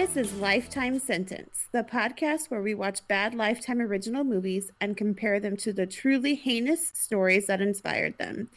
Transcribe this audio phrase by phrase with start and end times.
[0.00, 5.38] This is Lifetime Sentence, the podcast where we watch bad Lifetime original movies and compare
[5.38, 8.48] them to the truly heinous stories that inspired them.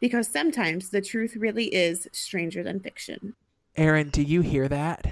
[0.00, 3.34] Because sometimes the truth really is stranger than fiction.
[3.76, 5.06] Aaron, do you hear that?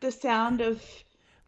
[0.00, 0.84] The sound of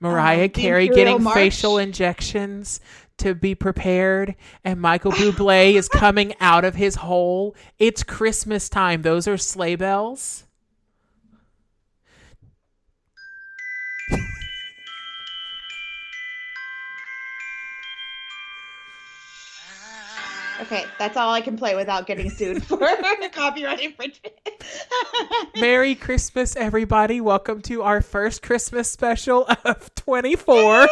[0.00, 1.34] Mariah Um, Carey getting March.
[1.34, 2.80] facial injections
[3.20, 4.34] to be prepared,
[4.64, 7.54] and Michael Bublé is coming out of his hole.
[7.78, 9.02] It's Christmas time.
[9.02, 10.44] Those are sleigh bells.
[20.62, 22.78] Okay, that's all I can play without getting sued for
[23.32, 24.34] copyright infringement.
[25.56, 27.20] Merry Christmas, everybody.
[27.20, 30.86] Welcome to our first Christmas special of 24.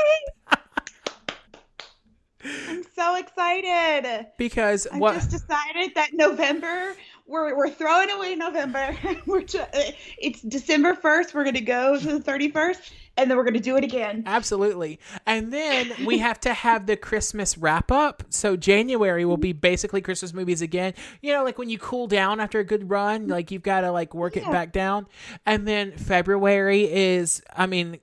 [2.44, 4.26] I'm so excited.
[4.36, 6.94] Because I what just decided that November
[7.28, 8.96] we're we're throwing away November.
[9.26, 11.34] we're ju- uh, it's December 1st.
[11.34, 14.24] We're gonna go to the 31st, and then we're gonna do it again.
[14.26, 14.98] Absolutely.
[15.26, 18.22] And then we have to have the Christmas wrap up.
[18.30, 20.94] So January will be basically Christmas movies again.
[21.20, 23.92] You know, like when you cool down after a good run, like you've got to
[23.92, 25.06] like work it back down.
[25.44, 27.98] And then February is, I mean,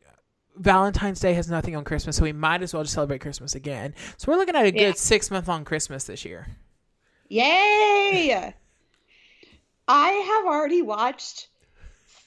[0.58, 3.94] Valentine's Day has nothing on Christmas, so we might as well just celebrate Christmas again.
[4.18, 4.94] So we're looking at a good Yeah.
[4.94, 6.48] six month long Christmas this year.
[7.30, 8.54] Yay!
[9.88, 11.50] I have already watched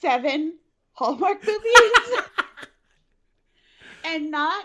[0.00, 0.58] seven
[0.92, 2.18] Hallmark movies.
[4.04, 4.64] and not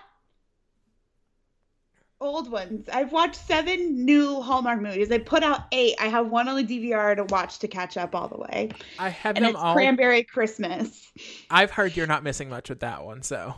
[2.23, 2.87] old ones.
[2.91, 5.09] I've watched seven new Hallmark movies.
[5.09, 5.95] They put out eight.
[5.99, 8.69] I have one on the DVR to watch to catch up all the way.
[8.99, 9.73] I have And them all.
[9.73, 11.11] Cranberry Christmas.
[11.49, 13.21] I've heard you're not missing much with that one.
[13.23, 13.55] So,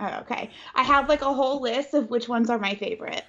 [0.00, 0.50] Oh, okay.
[0.74, 3.24] I have like a whole list of which ones are my favorite.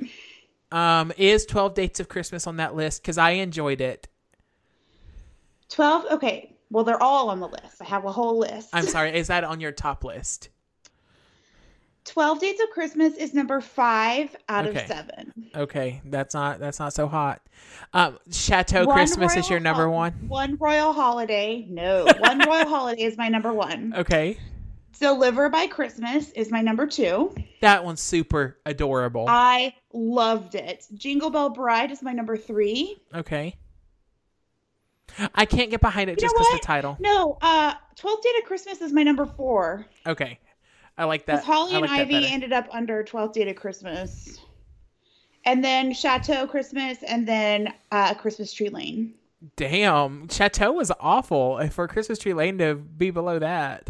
[0.71, 3.01] um, is 12 Dates of Christmas on that list?
[3.01, 4.07] Because I enjoyed it.
[5.69, 6.05] 12.
[6.11, 6.55] Okay.
[6.69, 7.81] Well, they're all on the list.
[7.81, 8.69] I have a whole list.
[8.73, 9.13] I'm sorry.
[9.17, 10.49] Is that on your top list?
[12.05, 14.81] 12 Days of Christmas is number five out Okay.
[14.81, 15.33] of seven.
[15.55, 17.41] Okay, that's not that's not so hot.
[17.93, 20.13] Um, Chateau One Christmas is your number Hol- one.
[20.27, 21.65] One Royal Holiday.
[21.69, 22.05] No.
[22.19, 23.93] One Royal Holiday is my number one.
[23.95, 24.37] Okay,
[24.99, 27.33] Deliver by Christmas is my number two.
[27.61, 29.25] that one's super adorable.
[29.27, 30.85] I loved it.
[30.95, 32.97] Jingle Bell Bride is my number three.
[33.13, 33.55] okay,
[35.35, 36.97] I can't get behind it You just because the title.
[36.99, 39.85] No, uh, 12th Day to Christmas is my number four.
[40.07, 40.39] Okay,
[40.97, 41.41] I like that.
[41.41, 42.27] Because Holly I and Ivy better.
[42.29, 44.37] ended up under 12th Day to Christmas.
[45.45, 49.13] And then Chateau Christmas and then uh, Christmas Tree Lane.
[49.55, 51.67] Damn, Chateau was awful.
[51.69, 53.89] For Christmas Tree Lane to be below that.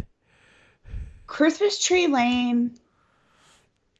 [1.26, 2.74] Christmas Tree Lane.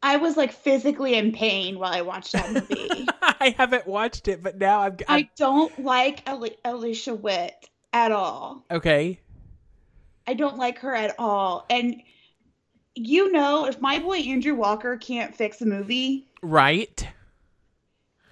[0.02, 3.06] I was like physically in pain while I watched that movie.
[3.22, 4.94] I haven't watched it, but now I've.
[5.08, 8.64] I i don't like Ali- Alicia Witt at all.
[8.70, 9.20] okay.
[10.26, 11.66] I don't like her at all.
[11.68, 12.00] And
[12.94, 17.08] you know, if my boy Andrew Walker can't fix a movie, Right.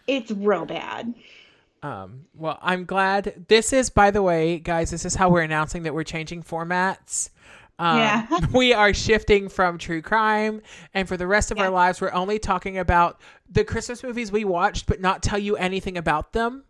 [0.07, 1.15] it's real bad.
[1.83, 3.47] Um, well, I'm glad.
[3.49, 7.31] This is, by the way, guys, this is how we're announcing that we're changing formats.
[7.79, 8.27] Um, Yeah.
[8.55, 10.61] we are shifting from true crime,
[10.93, 11.65] and for the rest of Yeah.
[11.65, 13.19] our lives, we're only talking about
[13.51, 16.65] the Christmas movies we watched, but not tell you anything about them.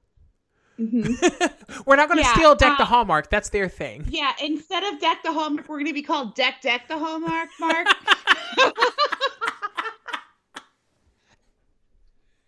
[1.86, 3.28] we're not going to Yeah, steal Deck the uh, Hallmark.
[3.28, 4.06] That's their thing.
[4.08, 7.50] Yeah, instead of Deck the Hallmark, we're going to be called Deck Deck the Hallmark,
[7.60, 7.86] Mark.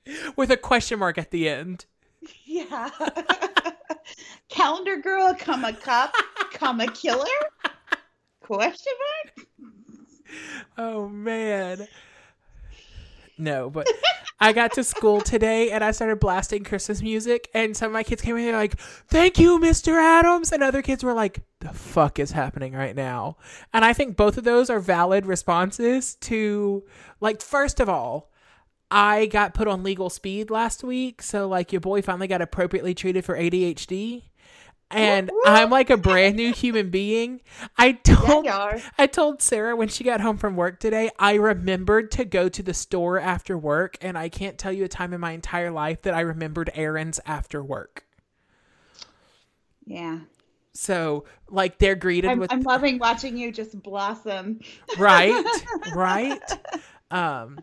[0.37, 1.84] With a question mark at the end.
[2.44, 2.88] yeah.
[4.49, 6.14] Calendar Girl, come comma cup,
[6.53, 7.26] comma killer?
[8.41, 8.93] Question
[9.26, 9.47] mark?
[10.78, 11.87] Oh man.
[13.42, 13.88] No, but
[14.38, 18.04] I got to school today and I started blasting Christmas music and some of my
[18.04, 20.00] kids came in and like, "Thank you, Mr.
[20.00, 23.36] Adams." And other kids were like, "The fuck is happening right now?"
[23.72, 26.84] And I think both of those are valid responses to
[27.20, 28.31] like first of all,
[28.92, 32.94] I got put on legal speed last week, so like your boy finally got appropriately
[32.94, 34.22] treated for ADHD.
[34.93, 37.41] And I'm like a brand new human being.
[37.77, 38.81] I told are.
[38.99, 42.62] I told Sarah when she got home from work today, I remembered to go to
[42.62, 46.03] the store after work, and I can't tell you a time in my entire life
[46.03, 48.05] that I remembered errands after work.
[49.85, 50.21] Yeah.
[50.75, 54.61] So, like, they're greeted I'm, with I'm loving watching you just blossom.
[54.99, 55.44] right,
[55.94, 56.41] right.
[57.11, 57.61] Um,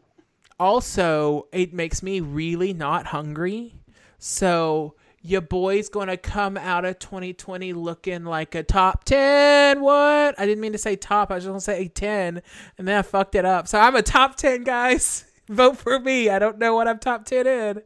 [0.59, 3.75] also, it makes me really not hungry.
[4.19, 9.81] So your boy's gonna come out of 2020 looking like a top 10.
[9.81, 10.39] What?
[10.39, 11.31] I didn't mean to say top.
[11.31, 12.41] I was just gonna say a 10,
[12.77, 13.67] and then I fucked it up.
[13.67, 15.25] So I'm a top 10, guys.
[15.49, 16.29] Vote for me.
[16.29, 17.81] I don't know what I'm top 10 in.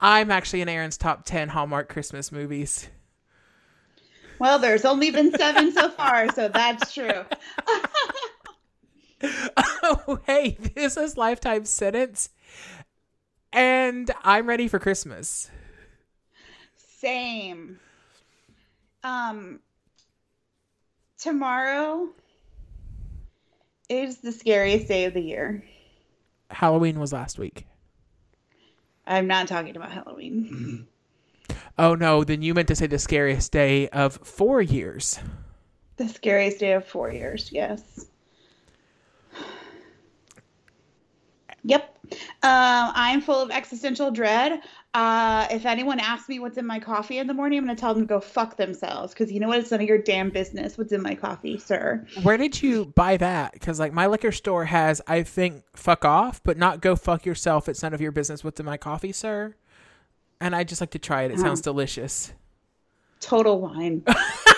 [0.00, 2.88] I'm actually in Aaron's top 10 Hallmark Christmas movies.
[4.38, 7.24] Well, there's only been seven so far, so that's true.
[9.82, 12.30] oh, hey, this is Lifetime Sentence.
[13.52, 15.50] And I'm ready for Christmas.
[17.04, 17.78] Same.
[19.02, 19.60] Um,
[21.18, 22.08] tomorrow
[23.90, 25.62] is the scariest day of the year.
[26.48, 27.66] Halloween was last week.
[29.06, 30.86] I'm not talking about Halloween.
[31.76, 35.18] Oh no, then you meant to say the scariest day of four years.
[35.96, 38.06] The scariest day of four years, yes.
[41.64, 41.93] Yep.
[42.12, 44.60] Um, I'm full of existential dread.
[44.94, 47.80] Uh, if anyone asks me what's in my coffee in the morning, I'm going to
[47.80, 49.58] tell them to go fuck themselves because you know what?
[49.58, 52.06] It's none of your damn business what's in my coffee, sir.
[52.22, 53.54] Where did you buy that?
[53.54, 57.68] Because like my liquor store has, I think, fuck off, but not go fuck yourself.
[57.68, 59.56] It's none of your business what's in my coffee, sir.
[60.40, 61.32] And I just like to try it.
[61.32, 62.32] It sounds delicious.
[63.18, 64.04] Total wine.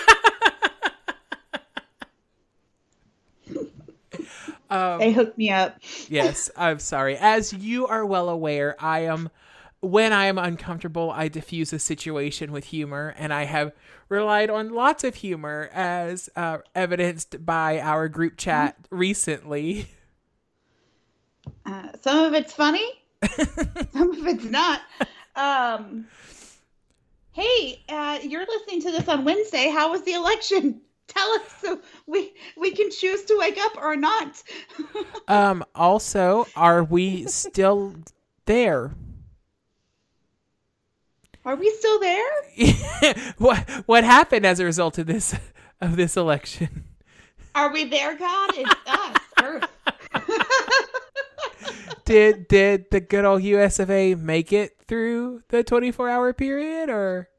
[4.69, 5.79] Um, they hooked me up.
[6.09, 7.17] yes, I'm sorry.
[7.17, 9.29] As you are well aware, I am
[9.79, 13.73] when I am uncomfortable, I diffuse a situation with humor, and I have
[14.09, 19.89] relied on lots of humor as uh, evidenced by our group chat recently.
[21.65, 22.85] Uh, some of it's funny,
[23.93, 24.81] some of it's not.
[25.35, 26.07] Um,
[27.33, 29.69] hey, uh, you're listening to this on Wednesday.
[29.69, 30.81] How was the election?
[31.07, 34.43] Tell us so we we can choose to wake up or not.
[35.27, 35.63] um.
[35.73, 37.95] Also, are we still
[38.45, 38.93] there?
[41.45, 42.29] Are we still there?
[43.37, 45.33] what What happened as a result of this
[45.79, 46.83] of this election?
[47.55, 48.49] Are we there, God?
[48.53, 49.69] It's us, Earth.
[52.05, 56.89] did did the good old US of A make it through the 24 hour period
[56.89, 57.29] or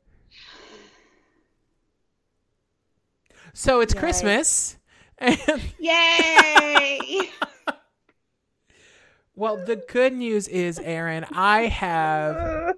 [3.59, 3.99] So it's Yay.
[4.01, 4.79] Christmas.
[5.81, 7.23] Yay!
[9.35, 12.77] well, the good news is, Aaron, I have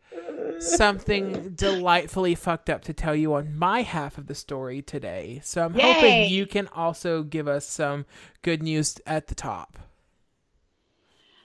[0.61, 5.43] something delightfully fucked up to tell you on my half of the story today.
[5.45, 5.83] So I'm Yay.
[5.83, 8.07] hoping you can also give us some
[8.41, 9.79] good news at the top.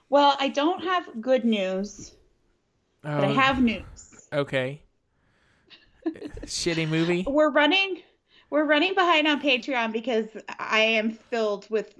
[0.07, 2.13] well, I don't have good news,
[3.01, 4.29] but I Oh, have news.
[4.31, 4.81] Okay.
[6.45, 7.25] Shitty movie.
[7.27, 8.01] We're running
[8.49, 10.27] we're running behind on Patreon because
[10.59, 11.93] I am filled with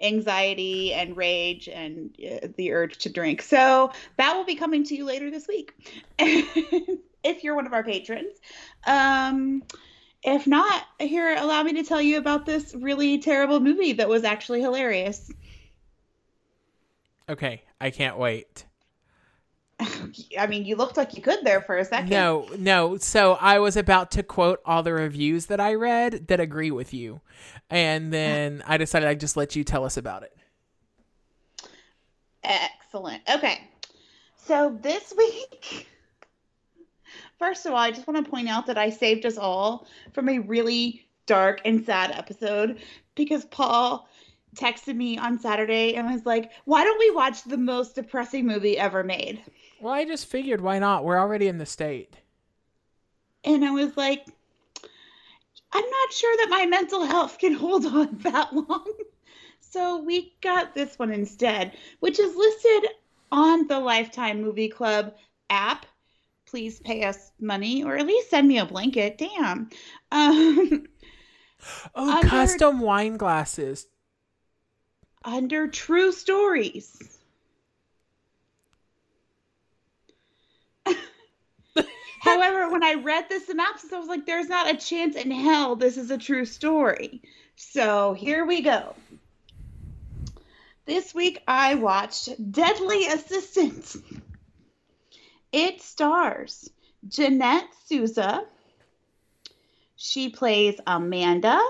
[0.00, 3.42] anxiety and rage and uh, the urge to drink.
[3.42, 5.72] So that will be coming to you later this week.
[6.18, 8.34] if you're one of our patrons.
[8.86, 9.62] Um
[10.22, 14.24] if not, here allow me to tell you about this really terrible movie that was
[14.24, 15.30] actually hilarious.
[17.28, 18.66] Okay, I can't wait.
[20.38, 22.10] I mean, you looked like you could there for a second.
[22.10, 22.96] No, no.
[22.96, 26.94] So I was about to quote all the reviews that I read that agree with
[26.94, 27.20] you.
[27.70, 30.36] And then I decided I'd just let you tell us about it.
[32.42, 33.22] Excellent.
[33.28, 33.60] Okay.
[34.36, 35.88] So this week,
[37.38, 40.28] first of all, I just want to point out that I saved us all from
[40.28, 42.80] a really dark and sad episode
[43.16, 44.08] because Paul
[44.56, 48.78] texted me on Saturday and was like, Why don't we watch the most depressing movie
[48.78, 49.42] ever made?
[49.80, 51.04] Well, I just figured why not?
[51.04, 52.16] We're already in the state.
[53.44, 54.26] And I was like,
[55.72, 58.86] I'm not sure that my mental health can hold on that long.
[59.60, 62.90] So we got this one instead, which is listed
[63.30, 65.14] on the Lifetime Movie Club
[65.50, 65.84] app.
[66.46, 69.18] Please pay us money or at least send me a blanket.
[69.18, 69.68] Damn.
[70.12, 70.86] Um,
[71.94, 73.86] Oh, Under- custom wine glasses.
[75.24, 77.15] under True Stories.
[82.26, 85.76] However, when I read the synopsis, I was like, there's not a chance in hell
[85.76, 87.22] this is a true story.
[87.54, 88.94] So here we go.
[90.86, 93.96] This week I watched Deadly Assistant.
[95.52, 96.70] It stars
[97.08, 98.44] Jeanette Souza.
[99.96, 101.60] She plays Amanda.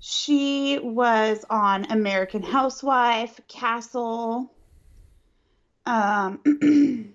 [0.00, 4.52] She was on American Housewife, Castle.
[5.86, 7.14] Um,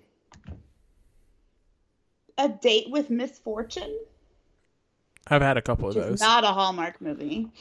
[2.40, 3.98] a date with misfortune,
[5.28, 6.20] I've had a couple of those.
[6.20, 7.48] not a Hallmark movie.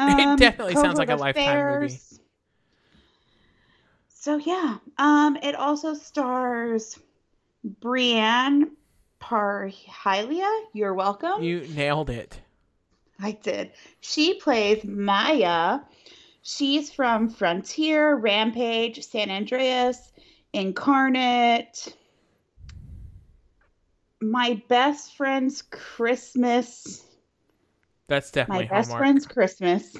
[0.00, 1.98] It definitely sounds like a Lifetime movie.
[4.08, 6.96] So yeah, um, it also stars
[7.64, 8.76] Brienne
[9.20, 10.64] Parhylia.
[10.72, 11.42] You're welcome.
[11.42, 12.40] You nailed it.
[13.20, 13.72] I did.
[14.00, 15.80] She plays Maya.
[16.42, 20.12] She's from Frontier, Rampage, San Andreas,
[20.52, 21.96] Incarnate.
[24.20, 27.04] My best friend's Christmas.
[28.08, 29.96] That's definitely My best friend's Christmas.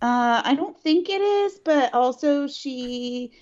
[0.00, 3.32] Uh, I don't think it is, but also she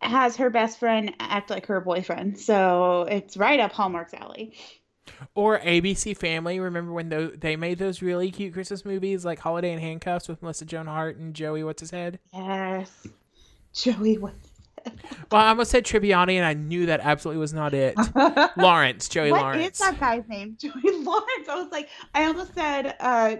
[0.00, 4.54] has her best friend act like her boyfriend, so it's right up Hallmark's alley.
[5.34, 6.58] Or ABC Family.
[6.58, 10.64] Remember when they made those really cute Christmas movies like Holiday in Handcuffs with Melissa
[10.64, 12.18] Joan Hart and Joey What's His Head?
[12.32, 13.06] Yes,
[13.72, 14.18] Joey.
[14.18, 14.34] What?
[15.32, 17.96] Well, I almost said Tribbiani, and I knew that absolutely was not it.
[18.56, 19.72] Lawrence, Joey What Lawrence.
[19.72, 20.56] is that guy's name?
[20.60, 21.48] Joey Lawrence.
[21.48, 23.36] I was like, I almost said, uh,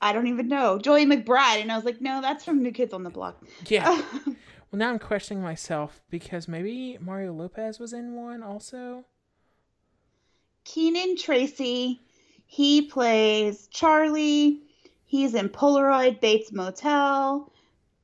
[0.00, 0.78] I don't even know.
[0.78, 1.62] Joey McBride.
[1.62, 3.42] And I was like, no, that's from New Kids on the Block.
[3.66, 4.02] Yeah.
[4.26, 4.36] Well,
[4.78, 9.04] now I'm questioning myself because maybe Mario Lopez was in one also.
[10.64, 12.00] Keenan Tracey.
[12.46, 14.60] He plays Charlie.
[15.06, 17.50] He's in Polaroid, Bates Motel,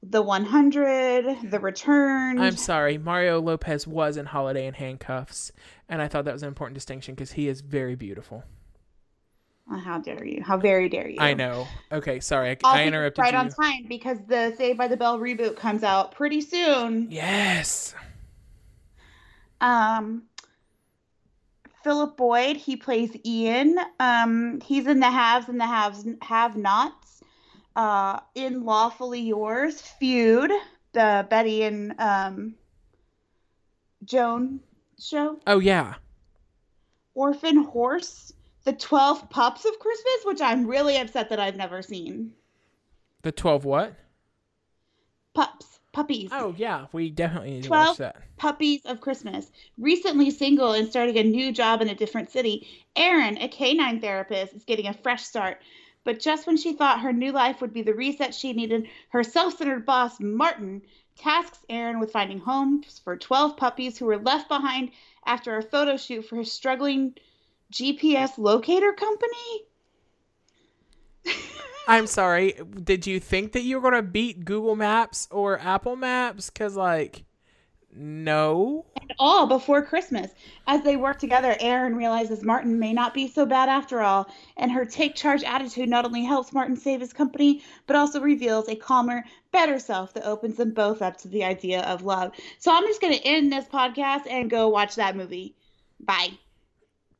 [0.02, 2.40] The 100, The Return.
[2.40, 5.52] I'm sorry, Mario Lopez was in Holiday in Handcuffs,
[5.90, 8.44] and I thought that was an important distinction because he is very beautiful.
[9.70, 10.42] Oh, how dare you?
[10.42, 11.20] How very dare you?
[11.20, 11.68] I know.
[11.92, 13.38] Okay, sorry, I, I interrupted right you.
[13.38, 17.08] on time because the Saved by the Bell reboot comes out pretty soon.
[17.10, 17.94] Yes.
[19.60, 20.22] Um,
[21.84, 23.78] Philip Boyd, he plays Ian.
[24.00, 26.99] Um, he's in the Haves and the Haves Have Nots.
[27.76, 30.50] Uh, in Lawfully Yours, Feud,
[30.92, 32.54] the Betty and um,
[34.04, 34.60] Joan
[34.98, 35.38] show.
[35.46, 35.94] Oh yeah.
[37.14, 38.32] Orphan Horse,
[38.64, 42.32] The Twelve Pups of Christmas, which I'm really upset that I've never seen.
[43.22, 43.94] The twelve what?
[45.34, 46.30] Pups, puppies.
[46.32, 48.16] Oh yeah, we definitely need to 12 watch that.
[48.36, 49.50] Puppies of Christmas.
[49.78, 54.54] Recently single and starting a new job in a different city, Erin, a canine therapist,
[54.54, 55.60] is getting a fresh start.
[56.04, 59.22] But just when she thought her new life would be the reset she needed, her
[59.22, 60.82] self centered boss, Martin,
[61.16, 64.90] tasks Erin with finding homes for 12 puppies who were left behind
[65.26, 67.14] after a photo shoot for his struggling
[67.70, 69.66] GPS locator company.
[71.86, 72.54] I'm sorry.
[72.82, 76.48] Did you think that you were gonna beat Google Maps or Apple Maps?
[76.48, 77.24] Cause like,
[77.94, 78.84] no.
[79.00, 80.30] and all before Christmas.
[80.66, 84.70] As they work together, Erin realizes Martin may not be so bad after all, and
[84.70, 88.76] her take charge attitude not only helps Martin save his company, but also reveals a
[88.76, 92.32] calmer, better self that opens them both up to the idea of love.
[92.58, 95.54] So I'm just going to end this podcast and go watch that movie.
[95.98, 96.30] Bye.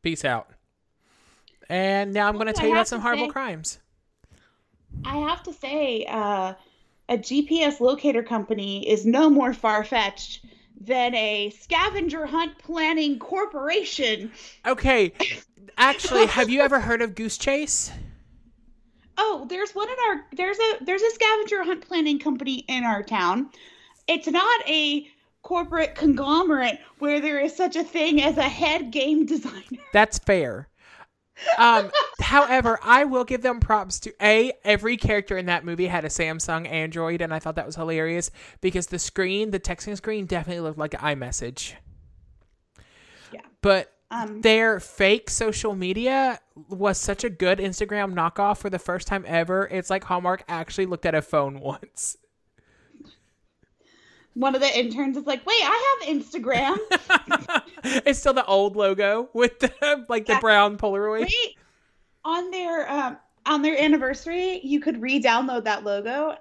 [0.03, 0.49] Peace out.
[1.69, 3.79] And now I'm gonna tell you about some horrible say- crimes.
[5.05, 6.55] I have to say, uh,
[7.09, 10.45] a GPS locator company is no more far fetched
[10.81, 14.33] than a scavenger hunt planning corporation.
[14.67, 15.13] Okay.
[15.77, 17.93] Actually, have you ever heard of Goose Chase?
[19.19, 23.03] Oh, there's one in our there's a there's a scavenger hunt planning company in our
[23.03, 23.51] town.
[24.09, 25.07] It's not a
[25.43, 29.79] corporate conglomerate where there is such a thing as a head game designer.
[29.93, 30.70] That's fair.
[31.59, 36.05] Um, however, I will give them props to a every character in that movie had
[36.05, 38.31] a Samsung Android, and I thought that was hilarious
[38.61, 41.75] because the screen, the texting screen, definitely looked like an iMessage.
[43.33, 43.41] Yeah.
[43.63, 49.07] But Um their fake social media was such a good Instagram knockoff for the first
[49.07, 49.69] time ever.
[49.71, 52.17] It's like Hallmark actually looked at a phone once.
[54.35, 56.77] One of the interns is like, "Wait, I have Instagram."
[58.07, 60.41] it's still the old logo with the like the Yeah.
[60.41, 61.23] brown Polaroid.
[61.23, 61.57] Wait,
[62.25, 66.37] on their um on their anniversary, you could re-download that logo,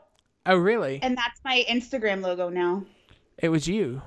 [0.45, 0.99] Oh, really?
[1.01, 2.83] and that's my Instagram logo now.
[3.37, 4.01] It was you.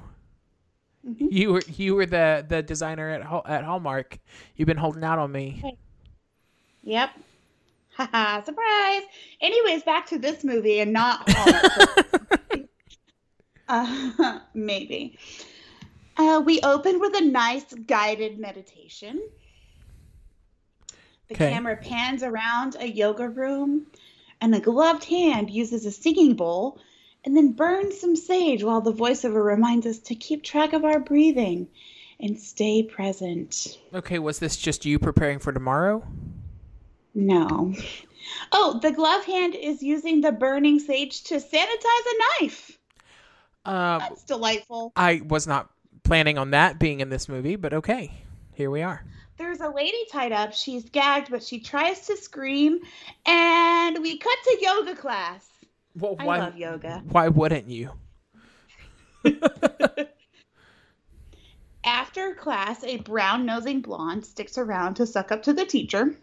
[1.06, 1.28] Mhm.
[1.32, 4.18] You were you were the the designer at at Hallmark.
[4.56, 5.62] You've been holding out on me.
[6.84, 7.10] Yep.
[7.96, 9.02] Haha, surprise.
[9.40, 12.40] Anyways, back to this movie and not Hallmark.
[13.72, 15.18] uh, maybe.
[16.16, 19.20] Uh, we open with a nice guided meditation.
[21.28, 21.50] The Okay.
[21.50, 23.86] camera pans around a yoga room,
[24.40, 26.78] and a gloved hand uses a singing bowl
[27.24, 30.98] and then burns some sage while the voiceover reminds us to keep track of our
[30.98, 31.68] breathing
[32.18, 33.78] and stay present.
[33.94, 36.04] Okay, was this just you preparing for tomorrow?
[37.14, 37.74] No.
[38.50, 42.78] Oh, the glove hand is using the burning sage to sanitize a knife.
[43.64, 44.92] Um, That's delightful.
[44.96, 45.70] I was not
[46.02, 48.12] planning on that being in this movie, but okay,
[48.54, 49.04] here we are.
[49.38, 50.52] There's a lady tied up.
[50.52, 52.80] She's gagged, but she tries to scream.
[53.26, 55.48] And we cut to yoga class.
[55.96, 57.02] Well, I love yoga.
[57.08, 57.92] Why wouldn't you?
[61.84, 66.16] After class, a brown nosing blonde sticks around to suck up to the teacher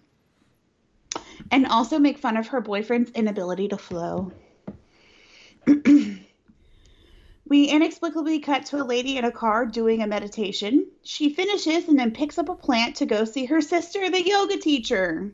[1.51, 4.31] and also make fun of her boyfriend's inability to flow.
[7.49, 10.85] We inexplicably cut to a lady in a car doing a meditation.
[11.01, 14.57] She finishes and then picks up a plant to go see her sister, the yoga
[14.57, 15.33] teacher.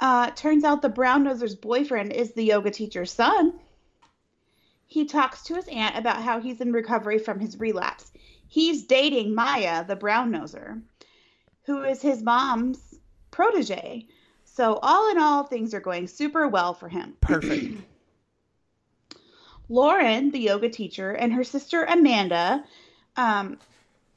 [0.00, 3.60] Uh, turns out the brown noser's boyfriend is the yoga teacher's son.
[4.86, 8.10] He talks to his aunt about how he's in recovery from his relapse.
[8.48, 10.80] He's dating Maya, the brown noser,
[11.64, 12.94] who is his mom's
[13.30, 14.06] protege.
[14.44, 17.16] So, all in all, things are going super well for him.
[17.20, 17.82] Perfect.
[19.68, 22.64] Lauren, the yoga teacher, and her sister Amanda.
[23.16, 23.58] Um,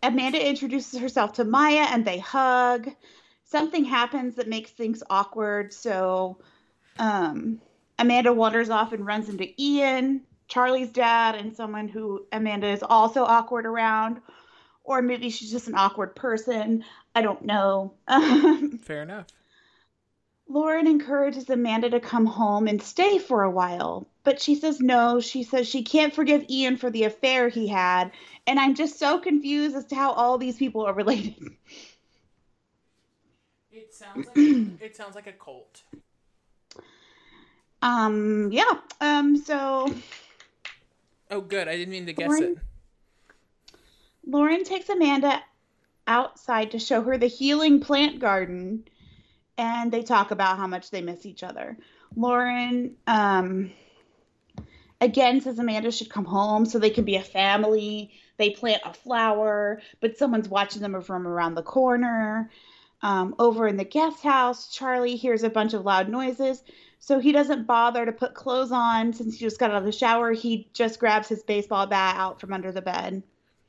[0.03, 2.89] Amanda introduces herself to Maya and they hug.
[3.45, 5.73] Something happens that makes things awkward.
[5.73, 6.37] So
[6.99, 7.61] um,
[7.97, 13.23] Amanda wanders off and runs into Ian, Charlie's dad, and someone who Amanda is also
[13.23, 14.21] awkward around.
[14.83, 16.83] Or maybe she's just an awkward person.
[17.13, 17.93] I don't know.
[18.83, 19.27] Fair enough.
[20.49, 25.19] Lauren encourages Amanda to come home and stay for a while, but she says no.
[25.19, 28.11] She says she can't forgive Ian for the affair he had,
[28.45, 31.35] and I'm just so confused as to how all these people are related.
[33.71, 34.37] It sounds like
[34.81, 35.83] it sounds like a cult.
[37.81, 38.79] Um, yeah.
[39.01, 39.93] Um, so
[41.29, 41.67] Oh, good.
[41.67, 42.57] I didn't mean to guess Lauren- it.
[44.25, 45.43] Lauren takes Amanda
[46.07, 48.85] outside to show her the healing plant garden,
[49.57, 51.77] and they talk about how much they miss each other.
[52.15, 53.71] Lauren, um,
[55.01, 58.11] again says Amanda should come home so they can be a family.
[58.37, 62.51] They plant a flower, but someone's watching them from around the corner.
[63.01, 66.63] Um, over in the guest house, Charlie hears a bunch of loud noises,
[66.99, 69.91] so he doesn't bother to put clothes on since he just got out of the
[69.91, 70.31] shower.
[70.31, 73.21] He just grabs his baseball bat out from under the bed.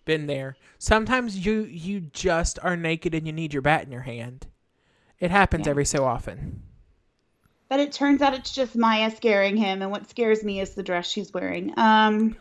[0.06, 0.56] Been there.
[0.78, 4.46] Sometimes you you just are naked and you need your bat in your hand.
[5.20, 5.70] It happens Yeah.
[5.70, 6.62] every so often.
[7.68, 10.82] But it turns out it's just Maya scaring him, and what scares me is the
[10.82, 11.74] dress she's wearing.
[11.78, 12.36] Um,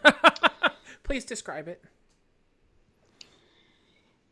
[1.03, 1.83] Please describe it.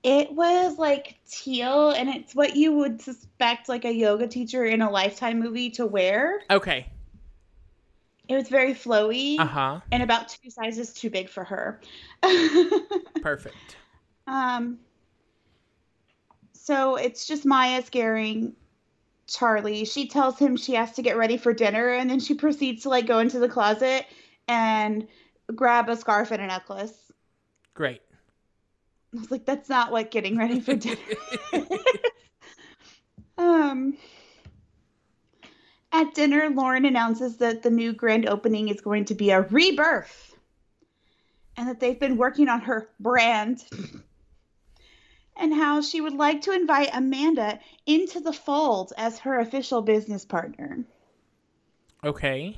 [0.04, 4.82] it was like teal, and it's what you would suspect like a yoga teacher in
[4.82, 6.42] a Lifetime movie to wear.
[6.50, 6.88] Okay.
[8.28, 9.80] It was very flowy Uh huh.
[9.92, 11.82] and about two sizes too big for her.
[13.22, 13.76] Perfect.
[14.28, 14.80] um,
[16.66, 18.56] so it's just Maya scaring
[19.28, 19.86] Charlie.
[19.86, 22.90] She tells him she has to get ready for dinner, and then she proceeds to
[22.90, 24.08] like go into the closet
[24.48, 25.08] and
[25.54, 27.12] grab a scarf and a necklace.
[27.76, 28.02] Great.
[29.16, 30.98] I was like, that's not what getting ready for dinner.
[33.38, 33.96] um,
[35.92, 40.36] at dinner, Lauren announces that the new grand opening is going to be a rebirth
[41.58, 43.64] and that they've been working on her brand
[45.38, 50.26] and how she would like to invite Amanda into the fold as her official business
[50.26, 50.86] partner.
[52.04, 52.58] Okay.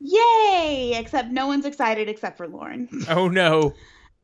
[0.00, 0.94] Yay!
[0.96, 2.88] Except no one's excited except for Lauren.
[3.08, 3.74] Oh no.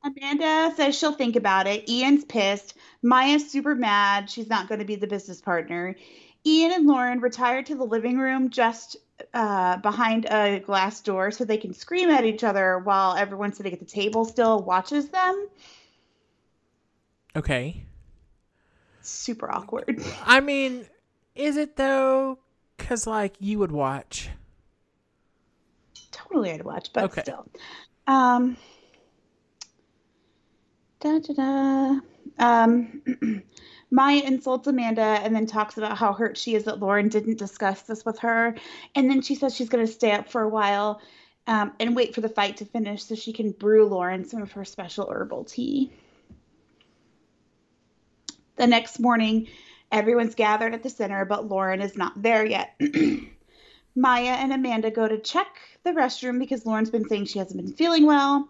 [0.04, 1.88] Amanda says she'll think about it.
[1.88, 2.74] Ian's pissed.
[3.02, 4.28] Maya's super mad.
[4.28, 5.94] She's not going to be the business partner.
[6.44, 8.96] Ian and Lauren retire to the living room just
[9.32, 13.72] uh, behind a glass door so they can scream at each other while everyone sitting
[13.72, 15.48] at the table still watches them.
[17.36, 17.84] Okay.
[19.00, 20.02] Super awkward.
[20.24, 20.86] I mean,
[21.34, 22.38] is it though?
[22.78, 24.28] Cause like you would watch.
[26.10, 27.22] totally I'd watch, but Okay.
[27.22, 27.46] still.
[28.06, 28.56] Um,
[31.00, 32.00] da, da, da.
[32.38, 33.02] Um,
[33.90, 37.82] Maya insults Amanda and then talks about how hurt she is that Lauren didn't discuss
[37.82, 38.56] this with her.
[38.94, 41.00] And then she says she's going to stay up for a while
[41.46, 44.52] um, and wait for the fight to finish so she can brew Lauren some of
[44.52, 45.92] her special herbal tea.
[48.56, 49.48] The next morning,
[49.90, 52.78] everyone's gathered at the center, but Lauren is not there yet.
[53.94, 55.48] Maya and Amanda go to check
[55.84, 58.48] the restroom because Lauren's been saying she hasn't been feeling well.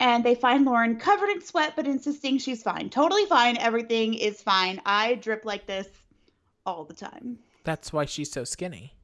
[0.00, 2.90] And they find Lauren covered in sweat but insisting she's fine.
[2.90, 3.56] Totally fine.
[3.58, 4.80] Everything is fine.
[4.84, 5.86] I drip like this
[6.66, 7.38] all the time.
[7.64, 8.94] That's why she's so skinny.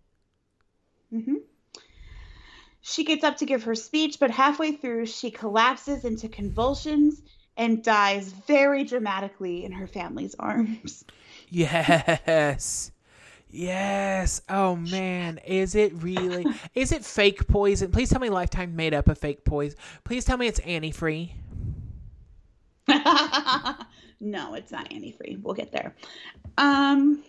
[1.11, 1.37] hmm
[2.81, 7.23] She gets up to give her speech, but halfway through, she collapses into convulsions
[7.61, 11.05] and dies very dramatically in her family's arms.
[11.51, 12.91] Yes.
[13.51, 14.41] Yes.
[14.49, 16.47] Oh man, is it really?
[16.75, 17.91] Is it fake poison?
[17.91, 19.77] Please tell me Lifetime made up a fake poison.
[20.05, 21.33] Please tell me it's antifree.
[24.21, 25.43] no, it's not antifree.
[25.43, 25.95] We'll get there.
[26.57, 27.23] Um,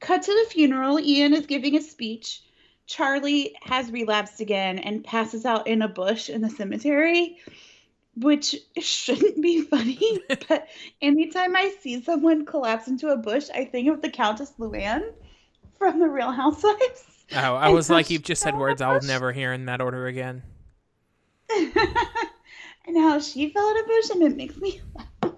[0.00, 1.00] cut to the funeral.
[1.00, 2.42] Ian is giving a speech.
[2.86, 7.38] Charlie has relapsed again and passes out in a bush in the cemetery,
[8.20, 10.20] which shouldn't be funny.
[10.48, 10.68] but
[11.00, 15.12] anytime I see someone collapse into a bush, I think of the Countess Luann
[15.78, 17.04] from The Real Housewives.
[17.34, 20.42] Oh, I was like, you've just said words I'll never hear in that order again.
[21.50, 25.34] and how she fell in a bush, and it makes me laugh.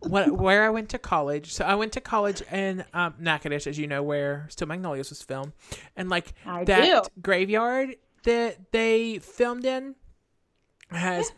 [0.00, 1.52] what, where I went to college.
[1.52, 5.22] So I went to college in um, Natchitoches, as you know, where Steel Magnolias was
[5.22, 5.52] filmed,
[5.96, 7.10] and like I that do.
[7.22, 9.94] graveyard that they filmed in
[10.90, 11.32] has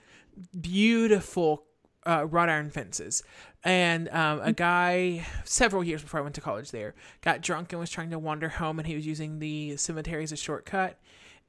[0.61, 1.64] beautiful
[2.07, 3.23] uh, wrought iron fences.
[3.64, 4.47] And um, Mm.
[4.49, 8.11] a guy, several years before I went to college there, got drunk and was trying
[8.11, 10.99] to wander home, and he was using the cemetery as a shortcut,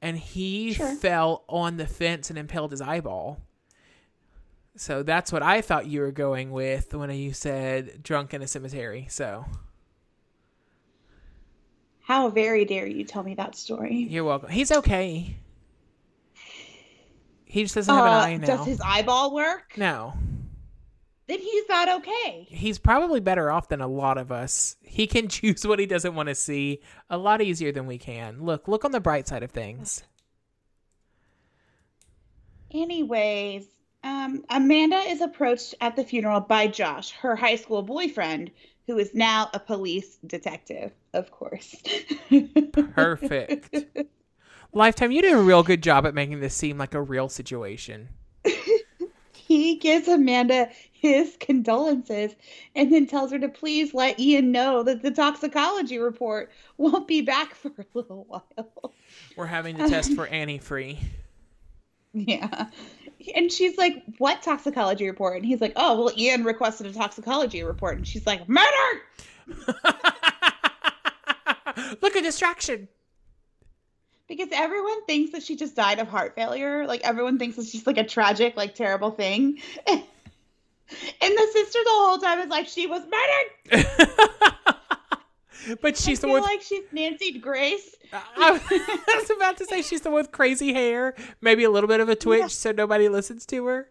[0.00, 0.94] and he Sure.
[0.94, 3.40] fell on the fence and impaled his eyeball.
[4.76, 8.46] So that's what I thought you were going with when you said drunk in a
[8.46, 9.06] cemetery.
[9.10, 9.44] So
[12.02, 14.06] How very dare you tell me that story?
[14.10, 14.50] you're welcome.
[14.50, 15.36] He's okay.
[17.54, 18.46] He just doesn't have an Uh, eye now.
[18.48, 19.74] Does his eyeball work?
[19.76, 20.14] No.
[21.28, 22.48] Then he's not okay.
[22.50, 24.74] He's probably better off than a lot of us.
[24.82, 28.42] He can choose what he doesn't want to see a lot easier than we can.
[28.44, 30.02] Look, look on the bright side of things.
[32.72, 33.66] Anyways,
[34.02, 38.50] um, Amanda is approached at the funeral by Josh, her high school boyfriend,
[38.88, 41.76] who is now a police detective, of course.
[42.72, 43.76] Perfect.
[44.74, 48.08] Lifetime, you did a real good job at making this seem like a real situation.
[49.32, 52.34] he gives Amanda his condolences
[52.74, 57.20] and then tells her to please let Ian know that the toxicology report won't be
[57.20, 58.92] back for a little while.
[59.36, 60.98] We're having to test for antifree.
[62.12, 62.66] Yeah.
[63.34, 65.36] And she's like, What toxicology report?
[65.36, 67.96] And he's like, Oh, well, Ian requested a toxicology report.
[67.96, 68.66] And she's like, Murder!
[72.00, 72.88] Look, a distraction.
[74.26, 76.86] Because everyone thinks that she just died of heart failure.
[76.86, 79.58] Like, everyone thinks it's just like a tragic, like, terrible thing.
[79.86, 80.02] and
[81.20, 83.02] the sister the whole time is like, She was
[83.70, 83.86] murdered!
[85.82, 86.42] but she's I the feel one.
[86.42, 87.94] like she's Nancy Grace.
[88.12, 88.52] I
[89.14, 92.08] was about to say she's the one with crazy hair, maybe a little bit of
[92.08, 92.46] a twitch, Yeah.
[92.48, 93.88] so nobody listens to her.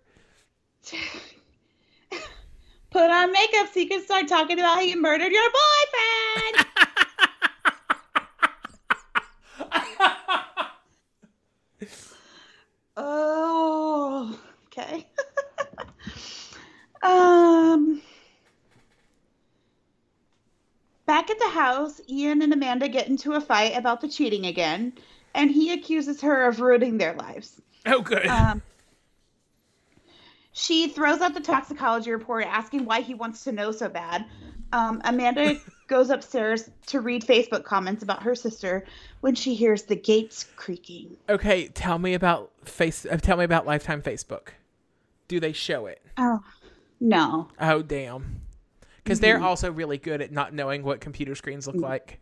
[2.92, 6.68] Put on makeup so you can start talking about how you murdered your boyfriend.
[12.98, 15.08] oh, okay.
[17.04, 18.02] um,
[21.06, 24.94] back at the house, Ian and Amanda get into a fight about the cheating again,
[25.34, 27.62] and he accuses her of ruining their lives.
[27.86, 28.28] Oh, good.
[28.28, 28.62] Um,
[30.54, 34.26] she throws out the toxicology report asking why he wants to know so bad.
[34.72, 38.86] Um, Amanda goes upstairs to read Facebook comments about her sister
[39.22, 41.18] when she hears the gates creaking.
[41.30, 43.06] okay, tell me about face.
[43.06, 44.50] Uh, tell me about Lifetime Facebook.
[45.28, 46.02] Do they show it?
[46.18, 46.40] Oh,
[47.00, 47.50] no.
[47.60, 48.42] Oh, damn.
[49.04, 52.20] Because they're also really good at not knowing what computer screens look like.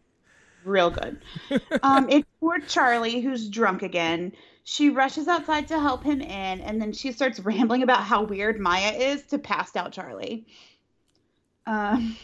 [0.63, 1.21] Real good.
[1.83, 4.31] um, it's poor Charlie, who's drunk again.
[4.63, 8.59] She rushes outside to help him in, and then she starts rambling about how weird
[8.59, 10.45] Maya is to passed out Charlie.
[11.65, 12.17] Um,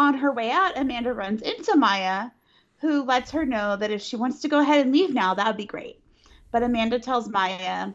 [0.00, 2.30] on her way out, Amanda runs into Maya,
[2.78, 5.46] who lets her know that if she wants to go ahead and leave now, that
[5.46, 6.00] would be great.
[6.50, 7.92] But Amanda tells Maya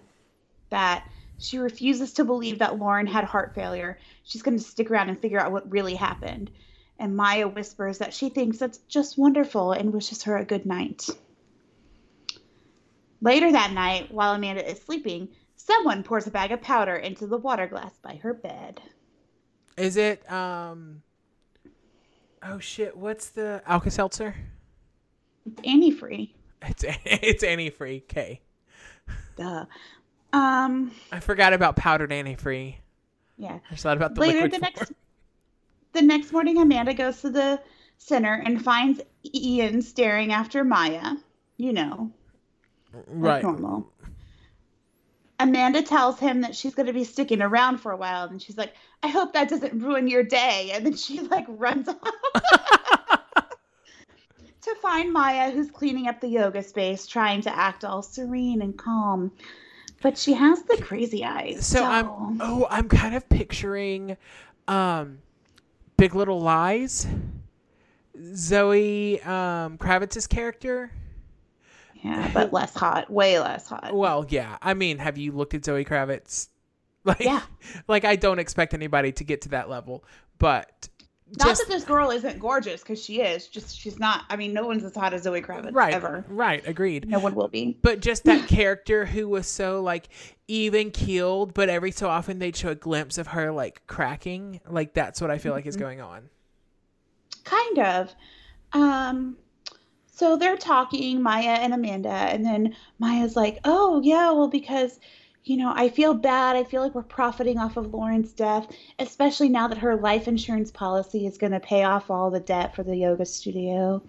[0.69, 1.03] that
[1.39, 3.97] she refuses to believe that Lauren had heart failure.
[4.23, 6.51] She's going to stick around and figure out what really happened.
[6.99, 11.09] And Maya whispers that she thinks that's just wonderful and wishes her a good night.
[13.19, 17.37] Later that night, while Amanda is sleeping, someone pours a bag of powder into the
[17.37, 18.79] water glass by her bed.
[19.75, 21.01] Is it, um.
[22.45, 22.95] Oh, shit.
[22.95, 24.35] What's the Alka Seltzer?
[25.45, 26.29] It's antifree.
[26.63, 28.07] It's, it's antifree.
[28.07, 28.41] K.
[29.35, 29.65] Duh.
[30.33, 32.75] Um, I forgot about powdered antifree.
[33.37, 33.59] yeah.
[33.69, 34.61] I just thought about the Later the form.
[34.61, 34.91] next
[35.93, 37.61] the next morning Amanda goes to the
[37.97, 39.01] center and finds
[39.33, 41.13] Ian staring after Maya.
[41.57, 42.11] You know,
[42.93, 43.43] like Right.
[43.43, 43.89] normal.
[45.39, 48.57] Amanda tells him that she's going to be sticking around for a while, and she's
[48.57, 51.97] like, "I hope that doesn't ruin your day." And then she like runs off
[54.65, 58.77] to find Maya, who's cleaning up the yoga space, trying to act all serene and
[58.77, 59.31] calm,
[60.01, 61.65] but she has the crazy eyes.
[61.65, 62.07] So I'm
[62.41, 64.17] oh I'm kind of picturing
[64.67, 65.19] um
[65.97, 67.07] Big Little Lies.
[68.33, 70.91] Zoe um Kravitz's character.
[72.05, 73.93] Yeah, but less hot, way less hot.
[73.93, 74.57] Well, yeah.
[74.61, 76.49] I mean, have you looked at Zoe Kravitz?
[77.07, 77.41] Like Yeah.
[77.87, 80.03] like I don't expect anybody to get to that level,
[80.39, 80.89] but
[81.37, 83.47] Not just that this girl isn't gorgeous, because she is.
[83.47, 84.23] Just she's not.
[84.27, 85.93] I mean, no one's as hot as Zoe Kravitz right.
[85.93, 86.25] ever.
[86.27, 87.07] Right, agreed.
[87.07, 87.77] No one will be.
[87.83, 90.09] But just that character who was so like
[90.47, 94.59] even keeled, but every so often they'd show a glimpse of her like cracking.
[94.67, 96.29] Like that's what I feel like is going on.
[97.43, 98.15] Kind of.
[98.73, 99.37] Um.
[100.15, 104.99] So they're talking, Maya and Amanda, and then Maya's like, "Oh yeah, well because."
[105.47, 106.55] You know, I feel bad.
[106.55, 110.71] I feel like we're profiting off of Lauren's death, especially now that her life insurance
[110.71, 114.01] policy is going to pay off all the debt for the yoga studio.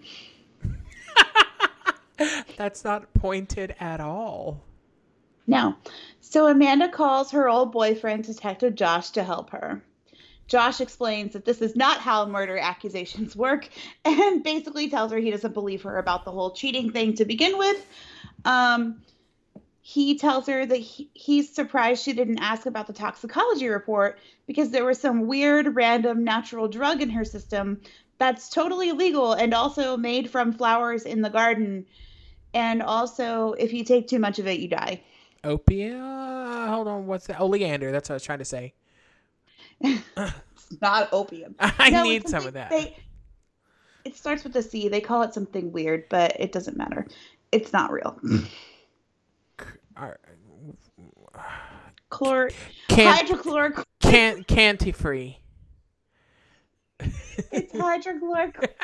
[2.57, 4.63] That's not pointed at all.
[5.45, 5.75] No.
[6.21, 9.83] So Amanda calls her old boyfriend, Detective Josh, to help her.
[10.47, 13.69] Josh explains that this is not how murder accusations work
[14.05, 17.57] and basically tells her he doesn't believe her about the whole cheating thing to begin
[17.57, 17.85] with.
[18.45, 19.01] Um,
[19.81, 24.69] he tells her that he, he's surprised she didn't ask about the toxicology report because
[24.71, 27.79] there was some weird random natural drug in her system
[28.17, 31.85] that's totally illegal and also made from flowers in the garden.
[32.53, 35.01] And also, if you take too much of it, you die.
[35.43, 36.01] Opium?
[36.67, 37.39] Hold on, what's that?
[37.39, 37.91] Oleander.
[37.91, 38.73] That's what I was trying to say.
[39.81, 40.01] It's
[40.81, 41.55] not opium.
[41.59, 42.69] I No, need some of that.
[42.69, 42.97] They,
[44.05, 44.87] it starts with a C.
[44.89, 47.07] They call it something weird, but it doesn't matter.
[47.51, 48.19] It's not real.
[52.09, 52.53] Chlor
[52.87, 53.83] Can hydrochloric.
[54.01, 55.39] can canty free.
[56.99, 58.75] It's hydrochloric.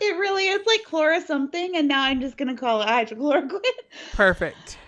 [0.00, 3.60] It really is like chlora something, and now I'm just gonna call it hydrochloroquine.
[4.12, 4.78] Perfect.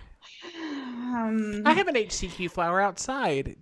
[1.06, 3.56] Um, I have an HCQ flower outside.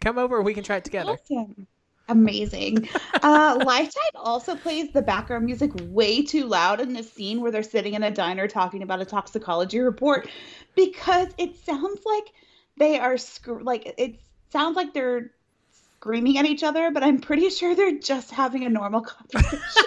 [0.00, 1.12] Come over, we can try it together.
[1.12, 1.66] Awesome.
[2.08, 2.88] Amazing.
[3.22, 7.62] Uh, Lifetime also plays the background music way too loud in this scene where they're
[7.62, 10.28] sitting in a diner talking about a toxicology report
[10.74, 12.32] because it sounds like
[12.78, 15.32] they are sc- like it sounds like they're
[15.98, 19.00] screaming at each other, but I'm pretty sure they're just having a normal
[19.32, 19.84] conversation.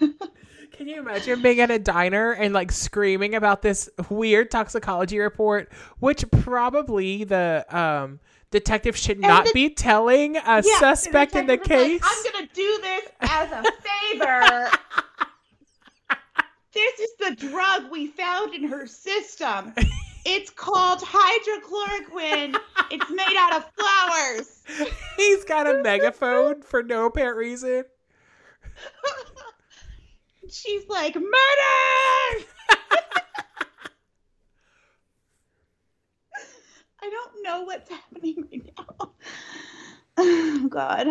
[0.82, 5.70] Can you imagine being at a diner and like screaming about this weird toxicology report,
[6.00, 8.18] which probably the um
[8.50, 12.02] detective should not the- be telling a Yeah, suspect in the case?
[12.02, 13.62] like, I'm gonna do this as a
[14.10, 14.70] favor.
[16.74, 19.74] this is the drug we found in her system.
[20.24, 22.58] It's called hydrochloroquine.
[22.90, 24.64] it's made out of flowers.
[25.16, 27.84] He's got a megaphone for no apparent reason.
[30.52, 32.44] She's like, murder!
[37.02, 39.12] I don't know what's happening right now.
[40.18, 41.08] Oh, God.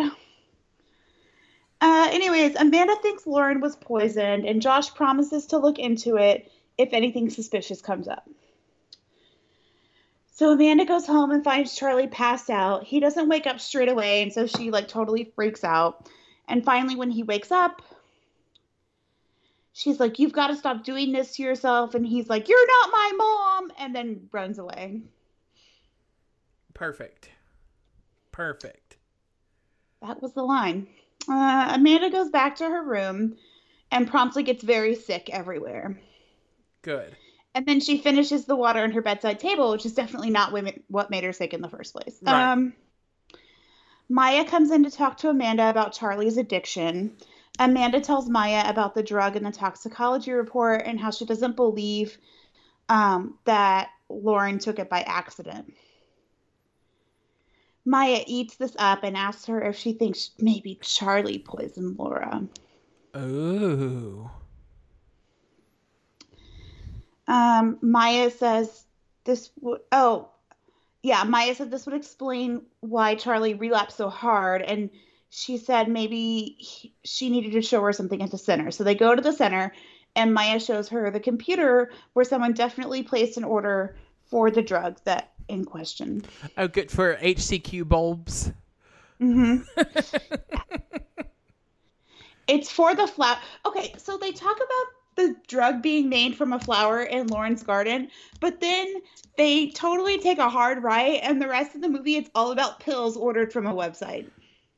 [1.80, 6.90] Uh, anyways, Amanda thinks Lauren was poisoned, and Josh promises to look into it if
[6.92, 8.28] anything suspicious comes up.
[10.34, 12.84] So Amanda goes home and finds Charlie passed out.
[12.84, 16.08] He doesn't wake up straight away, and so she like totally freaks out.
[16.48, 17.82] And finally, when he wakes up,
[19.72, 21.94] she's like, You've got to stop doing this to yourself.
[21.94, 23.72] And he's like, You're not my mom.
[23.78, 25.02] And then runs away.
[26.74, 27.30] Perfect.
[28.30, 28.96] Perfect.
[30.00, 30.88] That was the line.
[31.28, 33.36] Uh, Amanda goes back to her room
[33.90, 36.00] and promptly gets very sick everywhere.
[36.82, 37.14] Good.
[37.54, 40.82] And then she finishes the water on her bedside table, which is definitely not women-
[40.88, 42.18] what made her sick in the first place.
[42.22, 42.52] Right.
[42.52, 42.72] Um,
[44.08, 47.16] Maya comes in to talk to Amanda about Charlie's addiction.
[47.58, 52.16] Amanda tells Maya about the drug and the toxicology report and how she doesn't believe
[52.88, 55.72] um, that Lauren took it by accident.
[57.84, 62.46] Maya eats this up and asks her if she thinks maybe Charlie poisoned Laura.
[63.16, 64.30] Ooh.
[67.26, 68.84] Um, Maya says
[69.24, 70.28] this would, oh,
[71.02, 74.62] yeah, Maya said this would explain why Charlie relapsed so hard.
[74.62, 74.90] And
[75.34, 78.70] she said maybe he, she needed to show her something at the center.
[78.70, 79.72] So they go to the center,
[80.14, 84.98] and Maya shows her the computer where someone definitely placed an order for the drug
[85.04, 86.22] that in question.
[86.58, 88.52] Oh, good for HCQ bulbs.
[89.18, 89.56] hmm
[92.48, 93.38] It's for the flower.
[93.64, 98.10] Okay, so they talk about the drug being made from a flower in Lauren's garden,
[98.40, 98.96] but then
[99.38, 102.80] they totally take a hard right, and the rest of the movie it's all about
[102.80, 104.28] pills ordered from a website.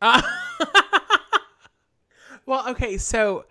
[0.01, 0.23] Uh,
[2.47, 3.45] well, okay, so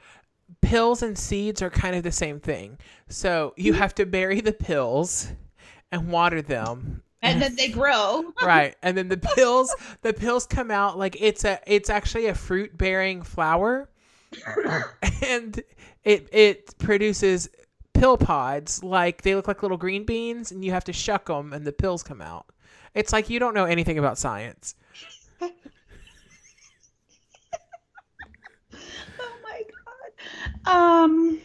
[0.61, 2.77] pills and seeds are kind of the same thing.
[3.09, 3.81] So you mm-hmm.
[3.81, 5.31] have to bury the pills
[5.91, 7.03] and water them.
[7.21, 8.33] And then they grow.
[8.41, 8.75] right.
[8.81, 12.77] And then the pills the pills come out like it's a it's actually a fruit
[12.77, 13.89] bearing flower.
[15.25, 15.61] and
[16.03, 17.49] it it produces
[17.93, 21.53] pill pods like they look like little green beans and you have to shuck them
[21.53, 22.47] and the pills come out.
[22.95, 24.75] It's like you don't know anything about science.
[25.41, 25.49] Oh
[29.43, 30.52] my god.
[30.65, 31.39] Um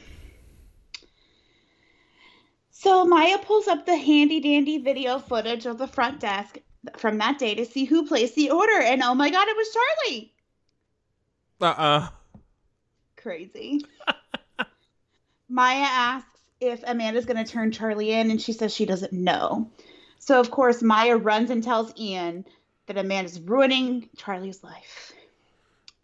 [2.71, 6.59] So Maya pulls up the handy dandy video footage of the front desk
[6.97, 9.77] from that day to see who placed the order and oh my god, it was
[10.07, 10.33] Charlie.
[11.61, 12.09] Uh-uh.
[13.17, 13.85] crazy.
[15.49, 19.71] Maya asks if Amanda's going to turn Charlie in, and she says she doesn't know.
[20.19, 22.45] So, of course, Maya runs and tells Ian
[22.87, 25.13] that Amanda's ruining Charlie's life.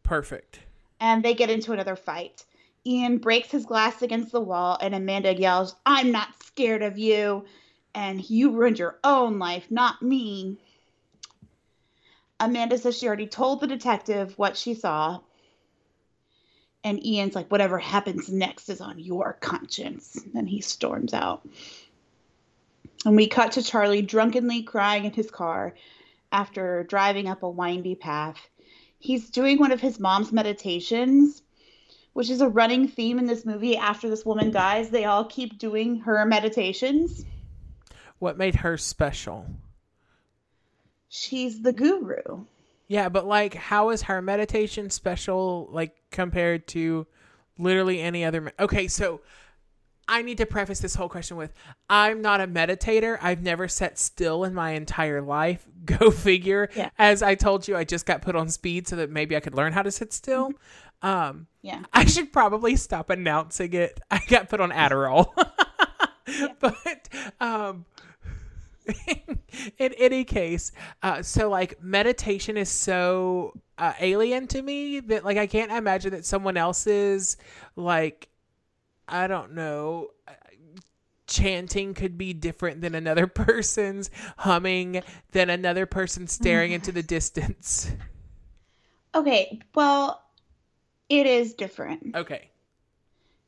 [0.02, 0.60] Perfect.
[1.00, 2.44] And they get into another fight.
[2.86, 7.44] Ian breaks his glass against the wall, and Amanda yells, I'm not scared of you.
[7.94, 10.58] And you ruined your own life, not me.
[12.40, 15.20] Amanda says she already told the detective what she saw.
[16.82, 20.18] And Ian's like, whatever happens next is on your conscience.
[20.34, 21.48] And he storms out.
[23.06, 25.74] And we cut to Charlie drunkenly crying in his car
[26.32, 28.36] after driving up a windy path.
[28.98, 31.42] He's doing one of his mom's meditations,
[32.14, 33.76] which is a running theme in this movie.
[33.76, 37.24] After this woman dies, they all keep doing her meditations.
[38.18, 39.46] What made her special?
[41.08, 42.46] She's the guru.
[42.88, 47.06] Yeah, but like, how is her meditation special, like, compared to
[47.58, 48.40] literally any other?
[48.40, 49.20] Me- okay, so
[50.08, 51.52] I need to preface this whole question with
[51.88, 53.18] I'm not a meditator.
[53.22, 55.66] I've never sat still in my entire life.
[55.84, 56.68] Go figure.
[56.76, 56.90] Yeah.
[56.98, 59.54] As I told you, I just got put on speed so that maybe I could
[59.54, 60.52] learn how to sit still.
[61.02, 61.82] Um, Yeah.
[61.92, 64.00] I should probably stop announcing it.
[64.10, 65.26] I got put on Adderall.
[66.58, 67.08] But
[67.40, 67.84] um
[69.78, 75.36] in any case, uh so like meditation is so uh, alien to me that like
[75.36, 77.36] I can't imagine that someone else's
[77.76, 78.28] like
[79.08, 80.32] I don't know uh,
[81.26, 87.90] chanting could be different than another person's humming than another person staring into the distance.
[89.14, 90.22] Okay, well,
[91.08, 92.14] it is different.
[92.16, 92.50] Okay.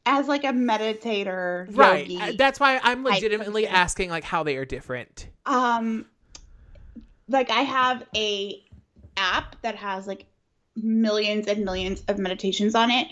[0.05, 2.07] As like a meditator, Right.
[2.09, 5.29] yogi, Uh, That's why I'm legitimately asking like how they are different.
[5.47, 6.07] um
[7.29, 8.63] like i have a
[9.17, 10.27] app that has like
[10.77, 13.09] millions and millions of meditations on it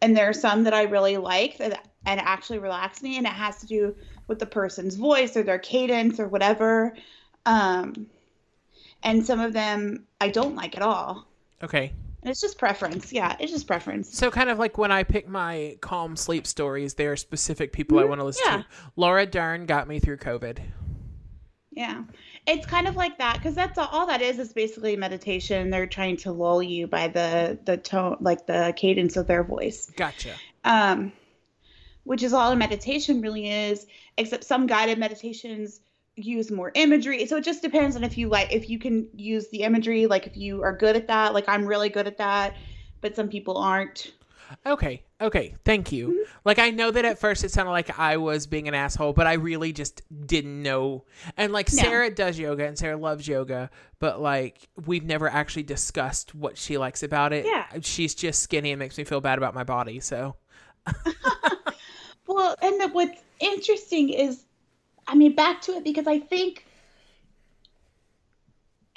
[0.00, 3.32] and there are some that i really like that and actually relax me and it
[3.32, 3.94] has to do
[4.26, 6.94] with the person's voice or their cadence or whatever
[7.46, 8.06] um
[9.02, 11.26] and some of them i don't like at all
[11.62, 11.92] Okay.
[12.22, 15.28] and it's just preference yeah it's just preference So kind of like when I pick
[15.28, 18.56] my calm sleep stories, there are specific people I want to listen yeah.
[18.58, 18.66] to.
[18.96, 20.58] Laura Dern got me through COVID.
[21.72, 22.02] Yeah.
[22.48, 25.68] It's kind of like that because that's all, all that is is basically meditation.
[25.68, 29.92] They're trying to lull you by the the tone, like the cadence of their voice.
[29.94, 30.34] Gotcha.
[30.64, 31.12] Um,
[32.04, 35.80] which is all a meditation really is, except some guided meditations
[36.16, 37.26] use more imagery.
[37.26, 40.26] So it just depends on if you like if you can use the imagery, like
[40.26, 41.34] if you are good at that.
[41.34, 42.56] Like I'm really good at that,
[43.02, 44.12] but some people aren't.
[44.66, 45.04] Okay.
[45.20, 45.56] Okay.
[45.64, 46.08] Thank you.
[46.08, 46.38] Mm-hmm.
[46.44, 49.26] Like I know that at first it sounded like I was being an asshole, but
[49.26, 51.04] I really just didn't know.
[51.36, 51.82] And like No.
[51.82, 56.78] Sarah does yoga and Sarah loves yoga, but like we've never actually discussed what she
[56.78, 57.46] likes about it.
[57.46, 57.66] Yeah.
[57.82, 60.00] She's just skinny and makes me feel bad about my body.
[60.00, 60.36] So
[62.28, 64.44] Well, and the, what's interesting is,
[65.06, 66.66] I mean, back to it because I think,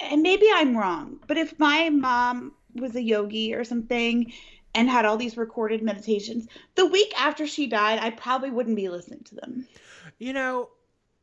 [0.00, 4.32] and maybe I'm wrong, but if my mom was a yogi or something
[4.74, 8.88] and had all these recorded meditations, the week after she died, I probably wouldn't be
[8.88, 9.66] listening to them.
[10.18, 10.70] You know,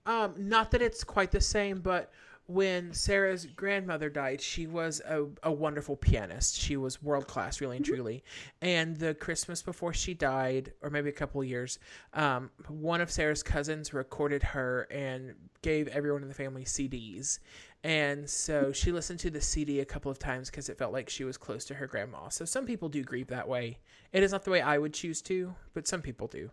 [0.05, 2.11] um, not that it's quite the same, but
[2.49, 6.57] when Sarah's grandmother died, she was a, a wonderful pianist.
[6.57, 8.23] She was world class, really and truly.
[8.59, 11.77] And the Christmas before she died, or maybe a couple of years,
[12.15, 17.37] um, one of Sarah's cousins recorded her and gave everyone in the family CDs.
[17.83, 21.09] And so she listened to the CD a couple of times because it felt like
[21.09, 22.27] she was close to her grandma.
[22.29, 23.79] So some people do grieve that way.
[24.11, 26.51] It is not the way I would choose to, but some people do.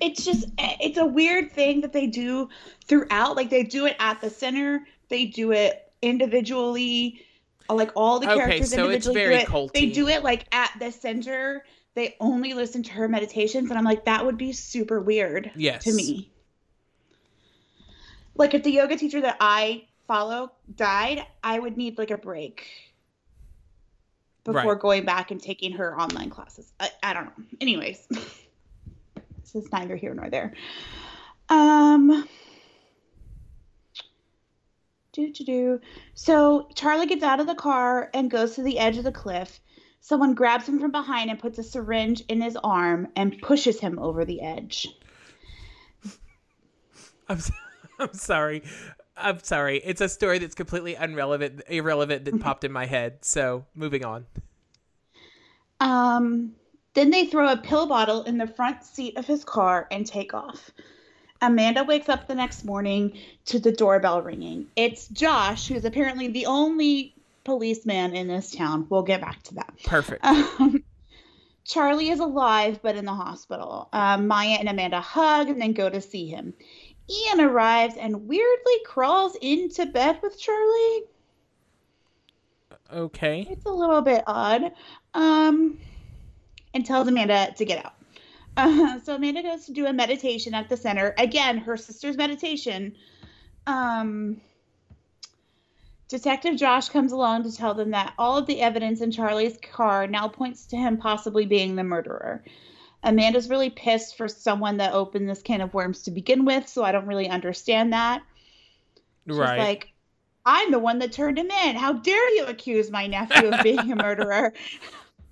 [0.00, 2.48] It's just, eh, it's a weird thing that they do
[2.86, 3.34] throughout.
[3.34, 7.20] Like they do it at the center, they do it individually.
[7.68, 9.48] Like all the Okay, characters so it's individually very do it.
[9.48, 9.72] culty.
[9.72, 11.64] They do it like at the center.
[11.94, 15.82] They only listen to her meditations, and I'm like, that would be super weird Yes.
[15.84, 16.30] to me.
[18.38, 22.66] Like if the yoga teacher that I follow died, I would need like a break
[24.44, 24.78] before Right.
[24.80, 26.72] going back and taking her online classes.
[26.80, 27.44] I, I don't know.
[27.60, 30.54] Anyways, this is neither here nor there.
[31.48, 32.26] Um.
[35.12, 35.80] Do do do.
[36.14, 39.58] So Charlie gets out of the car and goes to the edge of the cliff.
[40.00, 43.98] Someone grabs him from behind and puts a syringe in his arm and pushes him
[43.98, 44.86] over the edge.
[47.28, 47.50] I'm, s-
[48.00, 48.62] I'm sorry.
[49.16, 49.78] I'm sorry.
[49.84, 53.24] It's a story that's completely irrelevant, irrelevant that popped in my head.
[53.24, 54.26] So moving on.
[55.80, 56.54] Um,
[56.94, 60.34] then they throw a pill bottle in the front seat of his car and take
[60.34, 60.70] off.
[61.40, 64.66] Amanda wakes up the next morning to the doorbell ringing.
[64.74, 68.86] It's Josh, who's apparently the only policeman in this town.
[68.88, 69.72] We'll get back to that.
[69.84, 70.24] Perfect.
[70.24, 70.82] Um,
[71.64, 73.88] Charlie is alive but in the hospital.
[73.92, 76.54] Um, Maya and Amanda hug and then go to see him.
[77.10, 81.02] Ian arrives and weirdly crawls into bed with Charlie.
[82.92, 83.46] Okay.
[83.50, 84.72] It's a little bit odd.
[85.14, 85.78] Um,
[86.74, 87.94] and tells Amanda to get out.
[88.56, 91.14] Uh, so Amanda goes to do a meditation at the center.
[91.18, 92.94] Again, her sister's meditation.
[93.66, 94.40] Um,
[96.08, 100.06] Detective Josh comes along to tell them that all of the evidence in Charlie's car
[100.06, 102.42] now points to him possibly being the murderer.
[103.02, 106.82] Amanda's really pissed for someone that opened this can of worms to begin with, so
[106.82, 108.22] I don't really understand that.
[109.26, 109.58] She's right.
[109.58, 109.92] like,
[110.44, 111.76] I'm the one that turned him in.
[111.76, 114.52] How dare you accuse my nephew of being a murderer?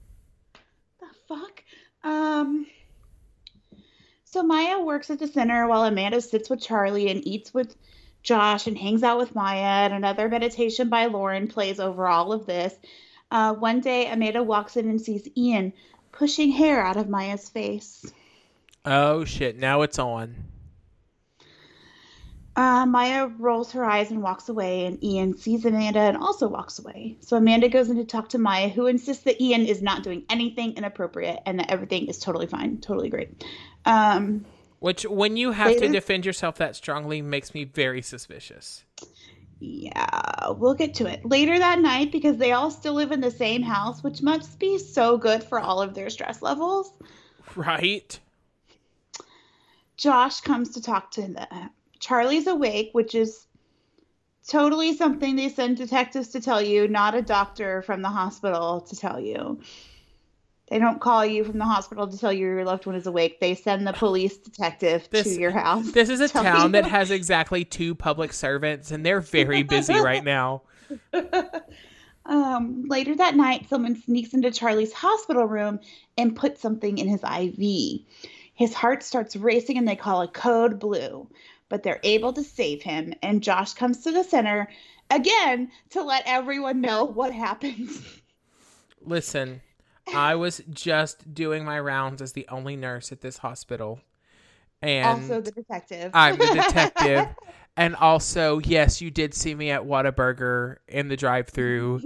[1.00, 1.62] the fuck?
[2.04, 2.66] Um
[4.24, 7.74] so Maya works at the center while Amanda sits with Charlie and eats with
[8.22, 12.44] Josh and hangs out with Maya, and another meditation by Lauren plays over all of
[12.44, 12.74] this.
[13.30, 15.72] Uh, one day, Amanda walks in and sees Ian
[16.18, 18.04] pushing hair out of Maya's face.
[18.84, 19.58] oh shit!
[19.58, 20.36] Now it's on.
[22.56, 26.78] Uh, Maya rolls her eyes and walks away, and Ian sees Amanda and also walks
[26.78, 27.18] away.
[27.20, 30.24] So Amanda goes in to talk to Maya, who insists that Ian is not doing
[30.30, 33.44] anything inappropriate and that everything is totally fine, totally great.
[33.84, 34.46] Um,
[34.78, 38.84] Which, when you have to defend yourself that strongly, makes me very suspicious.
[39.58, 43.30] Yeah, we'll get to it later that night because they all still live in the
[43.30, 46.92] same house, which must be so good for all of their stress levels.
[47.54, 48.18] Right?
[49.96, 51.70] Josh comes to talk to them.
[51.98, 53.46] Charlie's awake, which is
[54.46, 58.96] totally something they send detectives to tell you, not a doctor from the hospital to
[58.96, 59.60] tell you.
[60.68, 63.38] They don't call you from the hospital to tell you your loved one is awake.
[63.38, 65.92] They send the police detective This- to your house.
[65.92, 70.24] This is a town that has exactly two public servants, and they're very busy right
[70.24, 70.62] now.
[72.28, 75.78] Um, later that night, someone sneaks into Charlie's hospital room
[76.18, 78.00] and puts something in his IV.
[78.54, 81.28] His heart starts racing and they call a code blue,
[81.68, 83.14] but they're able to save him.
[83.22, 84.68] And Josh comes to the center
[85.10, 87.90] again to let everyone know what happened.
[89.04, 89.60] Listen,
[90.14, 94.00] I was just doing my rounds as the only nurse at this hospital.
[94.82, 96.10] And also, the detective.
[96.14, 97.28] I'm the detective.
[97.76, 102.02] and also, yes, you did see me at Whataburger in the drive through.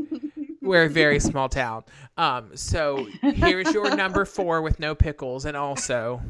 [0.63, 1.85] We're a very small town.
[2.17, 6.21] Um, so here's your number four with no pickles, and also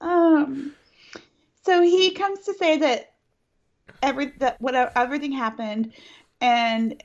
[0.00, 0.74] um,
[1.64, 3.12] so he comes to say that
[4.02, 5.92] every that whatever everything happened,
[6.40, 7.02] and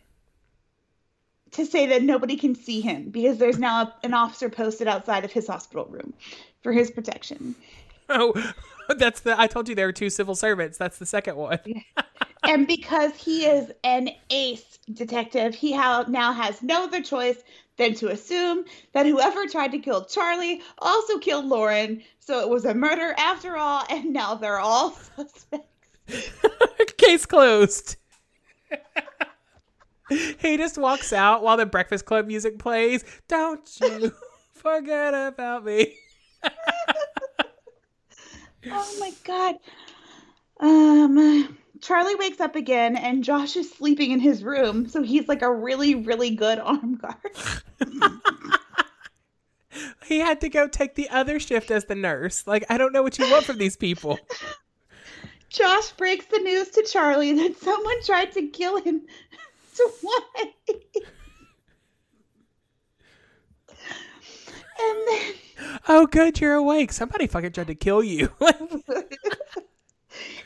[1.53, 5.31] to say that nobody can see him because there's now an officer posted outside of
[5.31, 6.13] his hospital room
[6.61, 7.55] for his protection.
[8.09, 8.33] oh,
[8.97, 10.77] that's the I told you there were two civil servants.
[10.77, 11.59] That's the second one.
[12.43, 17.37] and because he is an ace detective, he ha- now has no other choice
[17.77, 22.03] than to assume that whoever tried to kill Charlie also killed Lauren.
[22.19, 25.67] So it was a murder after all, and now they're all suspects.
[26.97, 27.97] Case closed.
[30.39, 33.03] he just walks out while the Breakfast Club music plays.
[33.27, 34.11] Don't you
[34.53, 35.95] forget about me.
[38.65, 39.55] Oh my god.
[40.61, 45.41] Um Charlie wakes up again and Josh is sleeping in his room, so he's like
[45.41, 47.61] a really, really good arm guard.
[50.05, 52.45] He had to go take the other shift as the nurse.
[52.45, 54.19] Like, I don't know what you want from these people.
[55.49, 59.01] Josh breaks the news to Charlie that someone tried to kill him
[59.75, 60.53] twice.
[64.79, 65.33] and then
[65.87, 66.91] Oh, good, you're awake.
[66.91, 68.31] Somebody fucking tried to kill you.
[68.41, 68.55] and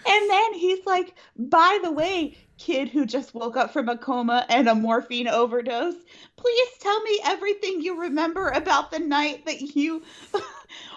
[0.05, 4.67] then he's like, by the way, kid who just woke up from a coma and
[4.67, 5.95] a morphine overdose,
[6.35, 10.01] please tell me everything you remember about the night that you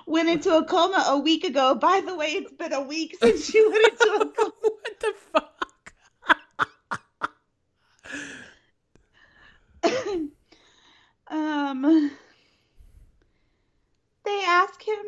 [0.07, 1.74] went into a coma a week ago.
[1.74, 4.53] By the way, it's been a week since you went into a coma.
[4.62, 5.49] what the fuck?
[11.85, 12.11] Um,
[14.24, 15.05] they ask him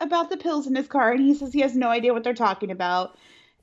[0.00, 2.34] about the pills in his car, and he says he has no idea what they're
[2.34, 3.16] talking about.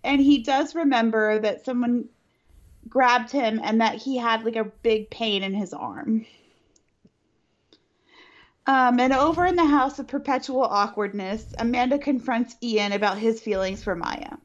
[0.03, 2.09] And he does remember that someone
[2.89, 6.25] grabbed him and that he had like a big pain in his arm.
[8.65, 13.83] Um, and over in the house of perpetual awkwardness, Amanda confronts Ian about his feelings
[13.83, 14.37] for Maya.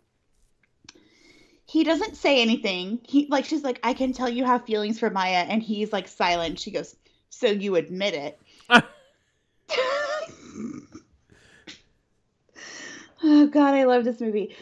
[1.66, 3.00] He doesn't say anything.
[3.02, 6.08] He like she's like, I can tell you have feelings for Maya, and he's like
[6.08, 6.58] silent.
[6.58, 6.96] She goes,
[7.38, 8.40] So you admit it.
[13.22, 14.56] oh god, I love this movie.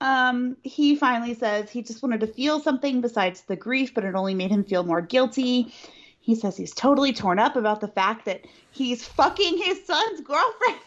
[0.00, 4.14] Um, he finally says he just wanted to feel something besides the grief, but it
[4.14, 5.74] only made him feel more guilty.
[6.20, 10.78] He says he's totally torn up about the fact that he's fucking his son's girlfriend.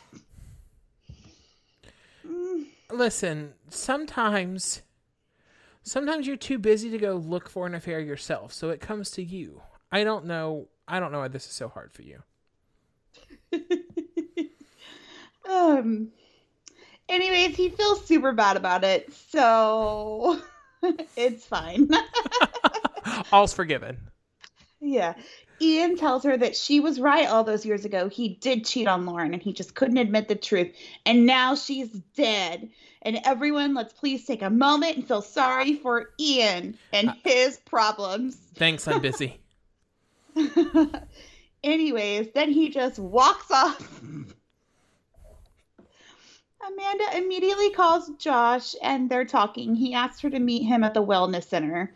[2.25, 4.81] Mm, Listen, sometimes
[5.81, 9.21] sometimes you're too busy to go look for an affair yourself, so it comes to
[9.21, 9.61] you.
[9.91, 12.23] I don't know I don't know why this is so hard for you.
[15.49, 16.09] um.
[17.09, 20.39] Anyways, he feels super bad about it, so
[21.17, 21.89] it's fine.
[23.31, 23.97] All's forgiven.
[24.79, 25.13] yeah.
[25.61, 28.09] Ian tells her that she was right all those years ago.
[28.09, 30.73] He did cheat on Lauren and he just couldn't admit the truth.
[31.05, 32.69] And now she's dead.
[33.01, 38.35] And everyone, let's please take a moment and feel sorry for Ian and his problems.
[38.55, 39.39] Thanks, I'm busy.
[41.63, 44.01] Anyways, then he just walks off.
[46.65, 49.75] Amanda immediately calls Josh and they're talking.
[49.75, 51.93] He asks her to meet him at the wellness center.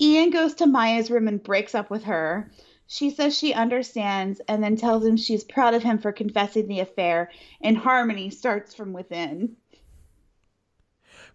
[0.00, 2.50] Ian goes to Maya's room and breaks up with her.
[2.86, 6.80] She says she understands and then tells him she's proud of him for confessing the
[6.80, 7.30] affair,
[7.60, 9.56] and harmony starts from within.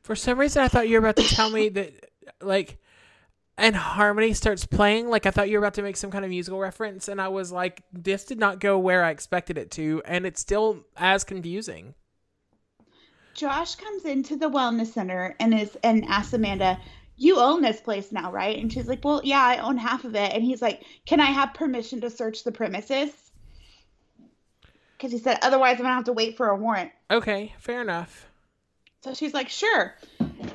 [0.02, 2.12] For some reason I thought you were about to tell me that
[2.42, 2.78] like
[3.58, 6.30] and harmony starts playing like i thought you were about to make some kind of
[6.30, 10.02] musical reference and i was like this did not go where i expected it to
[10.06, 11.94] and it's still as confusing
[13.34, 16.80] Josh comes into the wellness center and is and asks Amanda,
[17.18, 20.16] "You own this place now, right?" And she's like, "Well, yeah, I own half of
[20.16, 23.32] it." And he's like, "Can I have permission to search the premises?"
[24.96, 28.28] Because he said, "Otherwise, I'm gonna have to wait for a warrant." okay fair enough
[29.02, 29.96] So she's like, "Sure."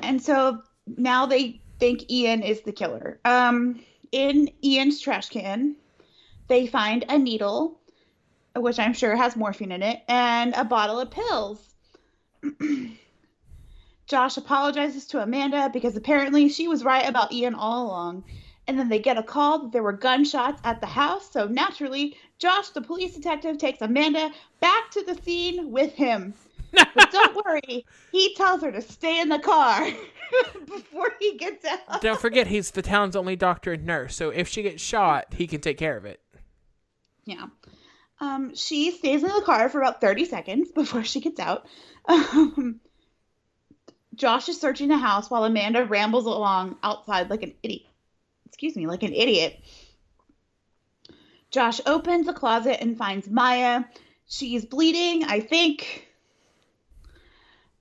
[0.01, 3.19] And so now they think Ian is the killer.
[3.25, 5.75] Um, in Ian's trash can,
[6.47, 7.79] they find a needle,
[8.55, 11.75] which I'm sure has morphine in it, and a bottle of pills.
[14.07, 18.23] Josh apologizes to Amanda because apparently she was right about Ian all along.
[18.67, 21.31] And then they get a call that there were gunshots at the house.
[21.31, 26.33] So naturally, Josh, the police detective, takes Amanda back to the scene with him.
[26.71, 29.87] But don't worry, he tells her to stay in the car
[30.65, 32.01] before he gets out.
[32.01, 35.47] don't forget he's the town's only doctor and nurse so if she gets shot he
[35.47, 36.19] can take care of it
[37.25, 37.47] Yeah.
[38.21, 41.65] Um, she stays in the car for about 30 seconds before she gets out.
[42.05, 42.79] Um,
[44.15, 47.83] Josh is searching the house while Amanda rambles along outside like an idiot.
[48.45, 49.57] Excuse me, like an idiot.
[51.51, 53.83] Josh opens a closet and finds Maya.
[54.27, 56.07] She's bleeding, I think.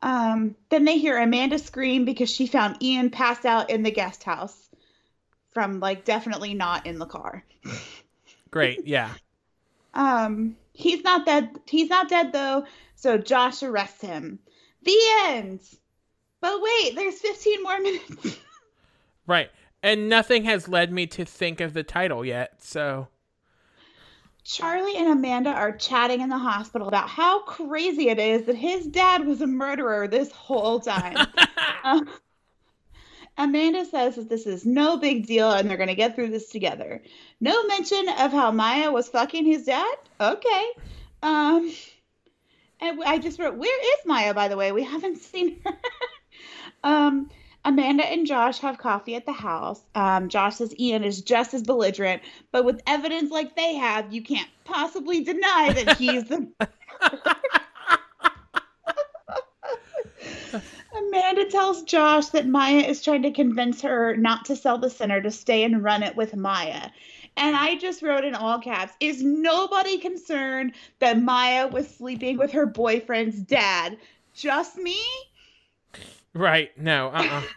[0.01, 4.23] Um, then they hear Amanda scream because she found Ian passed out in the guest
[4.23, 4.69] house
[5.51, 7.45] from like definitely not in the car.
[8.51, 9.13] great yeah
[9.93, 11.59] Um, he's not dead.
[11.67, 12.65] He's not dead though.
[12.95, 14.39] So Josh arrests him.
[14.83, 15.61] The end.
[16.41, 18.39] But wait, there's 15 more minutes.
[19.27, 19.51] right
[19.83, 23.09] and nothing has led me to think of the title yet so
[24.49, 28.87] Charlie and Amanda are chatting in the hospital about how crazy it is that his
[28.87, 31.19] dad was a murderer this whole time.
[31.85, 32.01] Uh,
[33.37, 36.49] Amanda says that this is no big deal and they're going to get through this
[36.49, 37.03] together.
[37.43, 39.97] No mention of how Maya was fucking his dad?
[40.19, 40.67] Okay.
[41.23, 41.71] Um,
[42.81, 44.73] and I just wrote, where is Maya, by the way?
[44.73, 45.79] We haven't seen her.
[46.83, 47.29] um,
[47.65, 49.81] Amanda and Josh have coffee at the house.
[49.95, 54.23] Um, Josh says Ian is just as belligerent, but with evidence like they have, you
[54.23, 56.49] can't possibly deny that he's the.
[60.97, 65.21] Amanda tells Josh that Maya is trying to convince her not to sell the center
[65.21, 66.91] to stay and run it with Maya.
[67.37, 72.53] And I just wrote in all caps, is nobody concerned that Maya was sleeping with
[72.53, 73.97] her boyfriend's dad?
[74.35, 74.99] Just me?
[76.35, 77.43] Right no uh-uh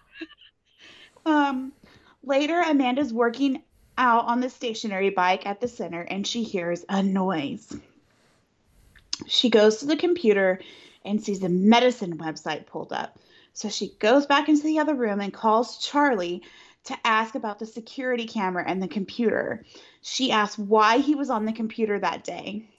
[1.25, 1.71] Um,
[2.23, 3.61] later, Amanda's working
[3.97, 7.71] out on the stationary bike at the center and she hears a noise.
[9.27, 10.59] She goes to the computer
[11.05, 13.19] and sees the medicine website pulled up.
[13.53, 16.41] So she goes back into the other room and calls Charlie
[16.85, 19.63] to ask about the security camera and the computer.
[20.01, 22.70] She asks why he was on the computer that day.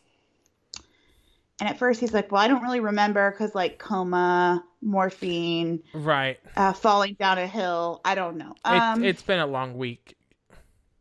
[1.61, 6.41] And at first he's like, Well, I don't really remember because, like, coma, morphine, right
[6.57, 8.01] uh, falling down a hill.
[8.05, 8.55] I don't know.
[8.65, 10.17] it, Um, it's been a long week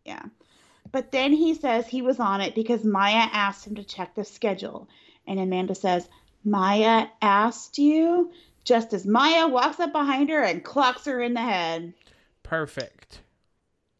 [0.06, 0.24] yeah.
[0.92, 4.26] But then he says he was on it because Maya asked him to check the
[4.26, 4.90] schedule.
[5.26, 6.10] And Amanda says,
[6.44, 8.32] Maya asked you?
[8.64, 11.94] Just as Maya walks up behind her and clocks her in the head.
[12.44, 13.22] perfect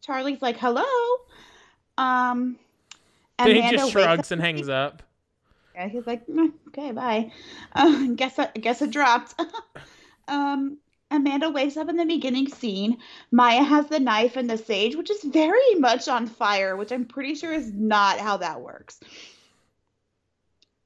[0.02, 0.84] Charlie's like, hello.
[1.96, 2.58] Um,
[3.38, 5.02] then he just shrugs and hangs up
[5.74, 7.32] Yeah, he's like, "Mm, okay, bye.
[7.72, 9.34] Uh, guess I guess it dropped.
[10.28, 10.78] um,
[11.10, 12.98] Amanda wakes up in the beginning scene.
[13.30, 17.04] Maya has the knife and the sage, which is very much on fire, which I'm
[17.04, 19.00] pretty sure is not how that works.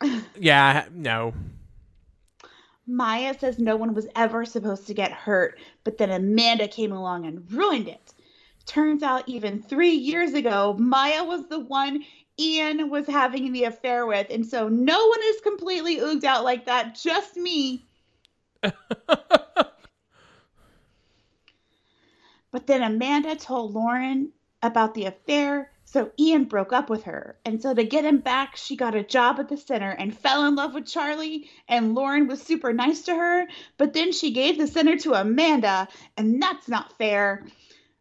[0.39, 1.33] Yeah, no.
[2.87, 7.27] Maya says no one was ever supposed to get hurt, but then Amanda came along
[7.27, 8.13] and ruined it.
[8.65, 12.05] Turns out, even three years ago, Maya was the one
[12.39, 16.67] Ian was having the affair with, and so no one is completely ooged out like
[16.67, 17.87] that, just me.
[22.57, 24.33] But then Amanda told Lauren
[24.63, 27.37] about the affair, so Ian broke up with her.
[27.45, 30.47] And so to get him back, she got a job at the center and fell
[30.47, 31.51] in love with Charlie.
[31.69, 35.87] And Lauren was super nice to her, but then she gave the center to Amanda,
[36.17, 37.45] and that's not fair.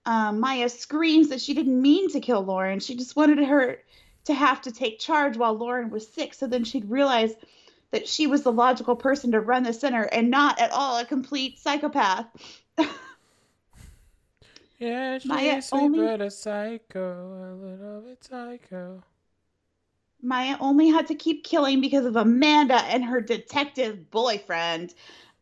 [0.05, 2.79] Um, Maya screams that she didn't mean to kill Lauren.
[2.79, 3.79] She just wanted her
[4.25, 7.33] to have to take charge while Lauren was sick, so then she'd realize
[7.91, 11.05] that she was the logical person to run the center and not at all a
[11.05, 12.25] complete psychopath.
[14.77, 19.03] Yeah, she's Maya only- but a psycho, a little bit psycho.
[20.21, 24.93] Maya only had to keep killing because of Amanda and her detective boyfriend.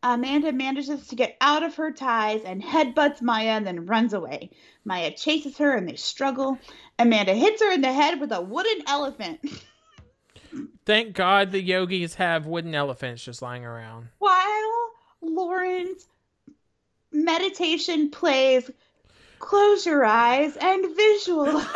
[0.02, 4.50] Amanda manages to get out of her ties and headbutts Maya and then runs away.
[4.84, 6.58] Maya chases her and they struggle.
[6.98, 9.40] Amanda hits her in the head with a wooden elephant.
[10.86, 14.08] Thank God the yogis have wooden elephants just lying around.
[14.18, 14.90] While
[15.22, 16.06] Lauren's
[17.10, 18.70] meditation plays,
[19.38, 21.66] close your eyes and visualize.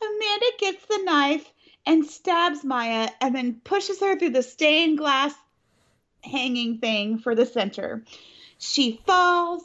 [0.00, 1.52] Amanda gets the knife
[1.84, 5.34] and stabs Maya and then pushes her through the stained glass
[6.22, 8.04] hanging thing for the center.
[8.58, 9.62] She falls,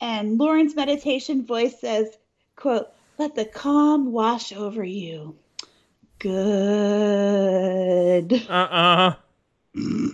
[0.00, 2.16] and Lauren's meditation voice says,
[2.56, 2.88] quote,
[3.18, 5.36] let the calm wash over you.
[6.18, 6.32] Good.
[8.48, 9.14] Uh uh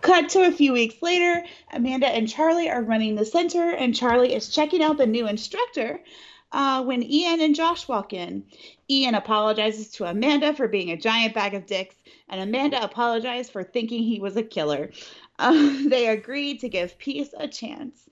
[0.00, 4.34] Cut to a few weeks later, Amanda and Charlie are running the center, and Charlie
[4.34, 6.02] is checking out the new instructor
[6.50, 8.44] uh, when Ian and Josh walk in.
[8.90, 11.94] Ian apologizes to Amanda for being a giant bag of dicks,
[12.28, 14.90] and Amanda apologized for thinking he was a killer.
[15.38, 18.08] Uh, they agree to give peace a chance.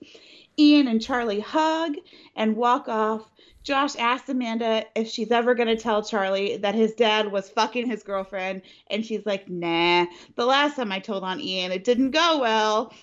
[0.59, 1.95] Ian and Charlie hug
[2.35, 3.29] and walk off.
[3.63, 7.87] Josh asks Amanda if she's ever going to tell Charlie that his dad was fucking
[7.87, 10.07] his girlfriend, and she's like, nah.
[10.35, 12.93] The last time I told on Ian, it didn't go well.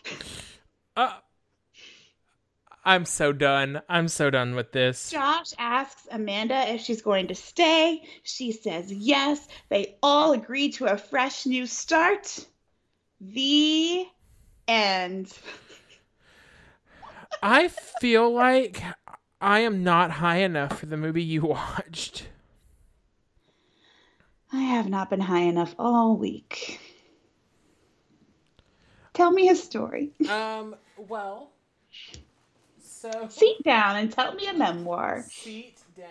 [0.96, 1.14] uh.
[2.84, 3.82] I'm so done.
[3.90, 5.11] I'm so done with this.
[5.11, 8.03] Josh asks Amanda if she's going to stay.
[8.22, 9.46] She says yes.
[9.68, 12.46] They all agree to a fresh new start.
[13.20, 14.07] The
[14.66, 15.30] end.
[17.43, 18.82] I feel like
[19.41, 22.28] I am not high enough for the movie you watched.
[24.53, 26.80] I have not been high enough all week.
[29.12, 30.11] Tell me a story.
[30.28, 31.51] Um, well,
[32.82, 35.24] so Sit down and tell me a memoir.
[35.28, 36.07] seat down.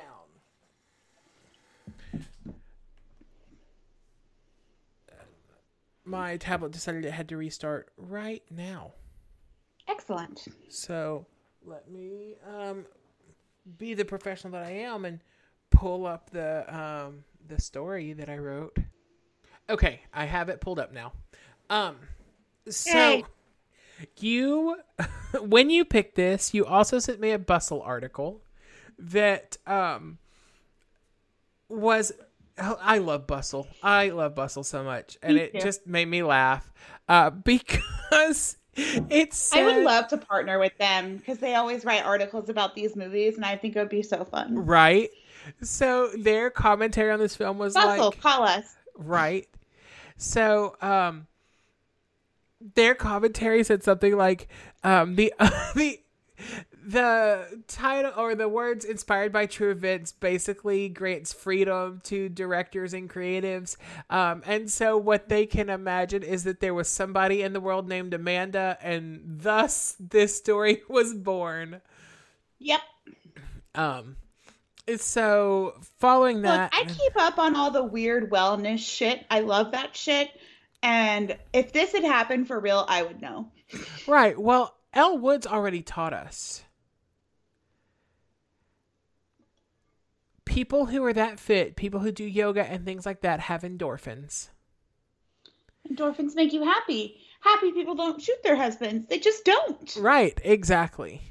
[6.06, 8.94] My tablet decided it had to restart right now.
[9.88, 10.48] Excellent.
[10.70, 11.26] So
[11.66, 12.86] let me um,
[13.78, 15.20] be the professional that I am and
[15.70, 18.78] pull up the um, the story that I wrote.
[19.70, 21.12] Okay, I have it pulled up now.
[21.70, 21.98] Um,
[22.70, 23.26] so Yay.
[24.20, 24.78] you,
[25.42, 28.42] when you picked this, you also sent me a bustle article
[29.00, 30.18] that um
[31.70, 32.12] was.
[32.60, 33.68] oh, I love bustle.
[33.84, 35.60] I love bustle so much, and Me it too.
[35.60, 36.72] just made me laugh
[37.10, 37.30] uh,
[38.12, 42.50] because it said, I would love to partner with them because they always write articles
[42.50, 44.66] about these movies, and I think it would be so fun.
[44.66, 45.10] Right.
[45.62, 48.76] So their commentary on this film was Bustle, like call us.
[48.96, 49.48] right.
[50.18, 51.28] So um
[52.76, 54.48] their commentary said something like
[54.84, 55.34] um the
[55.76, 56.00] the
[56.88, 63.10] the title or the words inspired by true events basically grants freedom to directors and
[63.10, 63.76] creatives
[64.10, 67.90] um, and so what they can imagine is that there was somebody in the world
[67.90, 71.82] named amanda and thus this story was born
[72.60, 72.82] Yep.
[73.76, 74.16] um
[74.96, 79.26] so following that Look, I keep up on all the weird wellness shit.
[79.30, 80.30] I love that shit.
[80.82, 83.52] And if this had happened for real, I would know.
[84.08, 84.40] Right.
[84.40, 86.64] Well, Elle Woods already taught us.
[90.58, 94.50] People who are that fit, people who do yoga and things like that, have endorphins.
[95.88, 97.22] Endorphins make you happy.
[97.42, 99.06] Happy people don't shoot their husbands.
[99.08, 99.96] They just don't.
[100.00, 100.42] Right.
[100.44, 101.22] Exactly.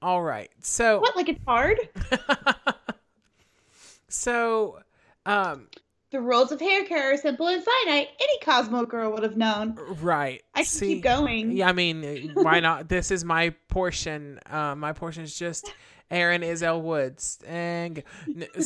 [0.00, 0.50] All right.
[0.62, 1.14] So, What?
[1.14, 1.78] Like it's hard?
[4.08, 4.78] so,
[5.26, 5.68] um,
[6.10, 8.08] the rules of hair care are simple and finite.
[8.18, 9.78] Any Cosmo girl would have known.
[10.00, 10.42] Right.
[10.54, 11.52] I can See, keep going.
[11.52, 12.88] Yeah, I mean, why not?
[12.88, 14.40] this is my portion.
[14.48, 15.70] Uh, my portion is just
[16.10, 18.02] Aaron Isel Woods and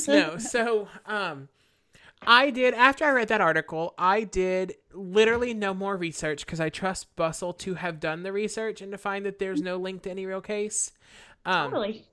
[0.09, 0.39] no.
[0.39, 1.49] So, um,
[2.27, 3.95] I did after I read that article.
[3.97, 8.81] I did literally no more research because I trust Bustle to have done the research
[8.81, 10.93] and to find that there's no link to any real case.
[11.47, 12.05] Um, Totally.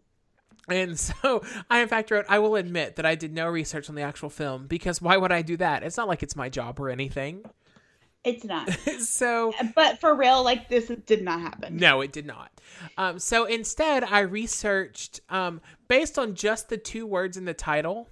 [0.67, 3.95] and so I, in fact, wrote, I will admit that I did no research on
[3.95, 5.84] the actual film because why would I do that?
[5.84, 7.43] It's not like it's my job or anything.
[8.26, 8.69] It's not.
[8.99, 11.78] so, but for real, like this did not happen.
[11.78, 12.51] no, it did not.
[12.97, 18.09] Um, so instead, I researched um, based on just the two words in the title.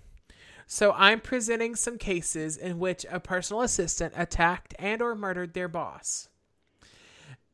[0.67, 5.67] So I'm presenting some cases in which a personal assistant attacked and or murdered their
[5.67, 6.29] boss.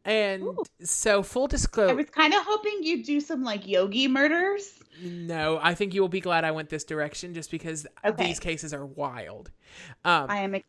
[0.06, 0.64] And Ooh.
[0.82, 4.74] so full disclosure I was kind of hoping you'd do some like yogi murders.
[5.02, 8.28] no, I think you will be glad I went this direction just because Okay.
[8.28, 9.52] these cases are wild.
[10.06, 10.66] Um, I am excited.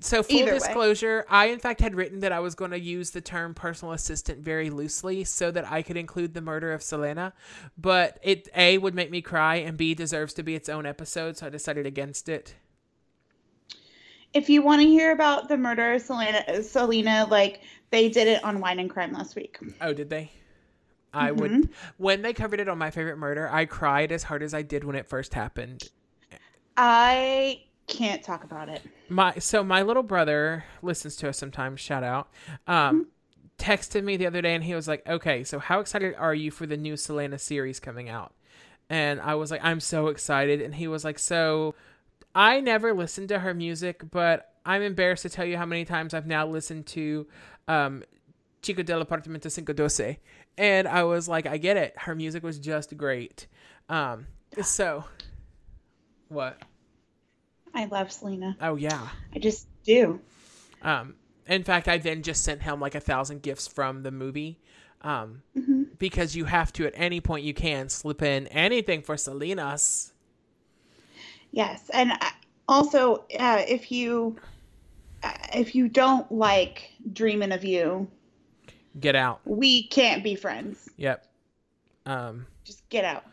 [0.00, 0.58] So full Either way.
[0.58, 3.92] disclosure, I in fact had written that I was going to use the term personal
[3.92, 7.32] assistant very loosely so that I could include the murder of Selena,
[7.76, 11.36] but it A would make me cry and B deserves to be its own episode,
[11.36, 12.54] so I decided against it.
[14.32, 18.44] If you want to hear about the murder of Selena, Selena, like they did it
[18.44, 19.58] on Wine and Crime last week.
[19.80, 20.30] Oh, did they?
[21.12, 21.68] I would Mhm.
[21.96, 24.84] when they covered it on my favorite murder, I cried as hard as I did
[24.84, 25.90] when it first happened.
[26.76, 28.82] I can't talk about it.
[29.08, 31.80] My so my little brother listens to us sometimes.
[31.80, 32.28] Shout out.
[32.66, 33.08] Um,
[33.58, 36.50] texted me the other day and he was like, "Okay, so how excited are you
[36.50, 38.32] for the new Selena series coming out?"
[38.88, 41.74] And I was like, "I'm so excited." And he was like, "So
[42.34, 46.14] I never listened to her music, but I'm embarrassed to tell you how many times
[46.14, 47.26] I've now listened to
[47.66, 48.04] um,
[48.62, 50.18] Chico del Apartamento Cinco Doce."
[50.56, 51.94] And I was like, "I get it.
[51.96, 53.46] Her music was just great."
[53.88, 54.26] Um,
[54.62, 55.04] so
[56.28, 56.60] what?
[57.74, 58.56] I love Selena.
[58.60, 59.08] Oh yeah.
[59.34, 60.20] I just do.
[60.82, 61.14] Um,
[61.46, 64.60] in fact, I then just sent him like a thousand gifts from the movie.
[65.02, 69.16] Um, hmm because you have to at any point you can slip in anything for
[69.16, 70.12] Selena's.
[71.50, 72.12] Yes, and
[72.68, 74.36] also uh, if you
[75.22, 78.06] uh, if you don't like Dreaming of You,
[79.00, 79.40] Get out.
[79.44, 80.88] we can't be friends.
[80.96, 81.26] Yep.
[82.06, 83.24] Um, Just get out.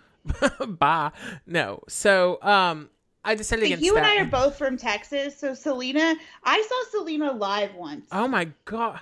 [0.80, 1.12] bye.
[1.46, 1.82] No.
[1.88, 2.90] So, um,
[3.26, 4.06] I decided Like, against you and.
[4.06, 8.06] I are both from Texas, so Selena, I saw Selena live once.
[8.12, 9.02] Oh my god.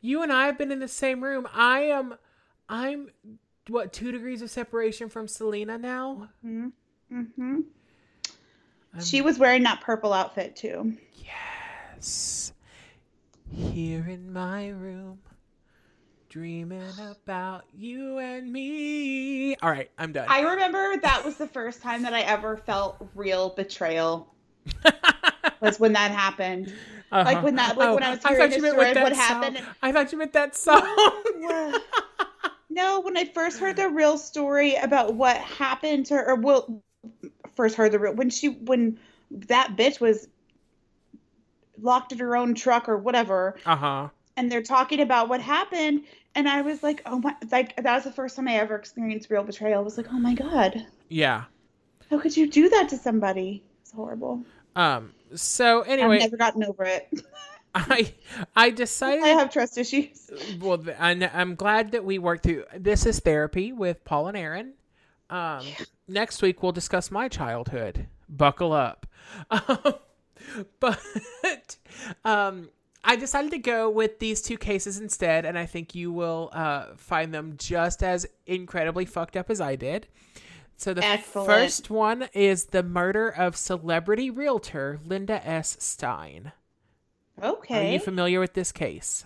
[0.00, 1.46] You and I have been in the same room.
[1.52, 2.14] I am
[2.68, 3.10] I'm
[3.68, 6.28] what, 2 degrees of separation from Selena now?
[6.42, 6.68] hmm
[7.10, 7.60] hmm
[9.00, 10.96] She was wearing that purple outfit too.
[11.14, 12.52] Yes.
[13.52, 15.18] Here in my room,
[16.30, 19.56] dreaming about you and me.
[19.56, 20.26] All right, I'm done.
[20.30, 24.32] I remember that was the first time that I ever felt real betrayal.
[25.60, 26.72] Was when that happened.
[27.12, 28.28] Like when that, like when I was Uh-huh.
[28.30, 29.42] Oh, hearing thought the story of what song.
[29.42, 29.66] happened.
[29.82, 30.80] I thought you meant that song.
[32.70, 36.82] no, when I first heard the real story about what happened to her, or well,
[37.56, 38.98] first heard the real when she when
[39.30, 40.28] that bitch was
[41.80, 44.08] locked in her own truck or whatever, uh huh.
[44.36, 46.02] and they're talking about what happened,
[46.34, 49.30] and I was like, oh my, like that was the first time I ever experienced
[49.30, 49.80] real betrayal.
[49.80, 51.44] I was like, oh my god, Yeah.
[52.10, 53.62] how could you do that to somebody?
[53.82, 54.42] It's horrible.
[54.76, 55.12] Um.
[55.34, 57.08] So anyway, I've never gotten over it.
[57.74, 58.12] I
[58.56, 60.30] I decided I have trust issues.
[60.60, 62.64] well, th- I kn- I'm glad that we worked through.
[62.76, 64.72] This is therapy with Paul and Aaron.
[65.28, 65.64] Um,
[66.08, 68.06] next week we'll discuss my childhood.
[68.28, 69.06] Buckle up.
[69.50, 69.94] Um,
[70.80, 71.76] but
[72.24, 72.70] um,
[73.02, 76.86] I decided to go with these two cases instead, and I think you will uh,
[76.96, 80.06] find them just as incredibly fucked up as I did.
[80.76, 81.46] So the Excellent.
[81.46, 85.76] first one is the murder of celebrity realtor Linda S.
[85.78, 86.52] Stein.
[87.42, 87.90] Okay.
[87.90, 89.24] Are you familiar with this case?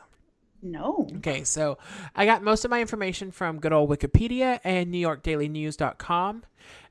[0.64, 1.06] no.
[1.18, 1.78] Okay, so
[2.16, 6.44] I got most of my information from good old Wikipedia and NewYorkDailyNews.com.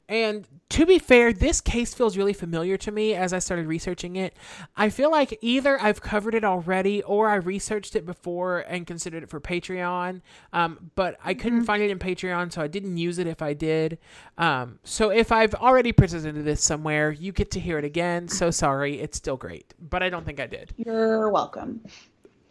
[0.10, 4.16] And to be fair, this case feels really familiar to me as I started researching
[4.16, 4.36] it.
[4.76, 9.24] I feel like either I've covered it already or I researched it before and considered
[9.24, 13.18] it for Patreon, um, but I couldn't find it in Patreon, so I didn't use
[13.18, 13.98] it if I did.
[14.38, 18.28] Um, so if I've already presented this somewhere, you get to hear it again.
[18.28, 20.74] So sorry, it's still great, but I don't think I did.
[20.76, 21.82] You're welcome.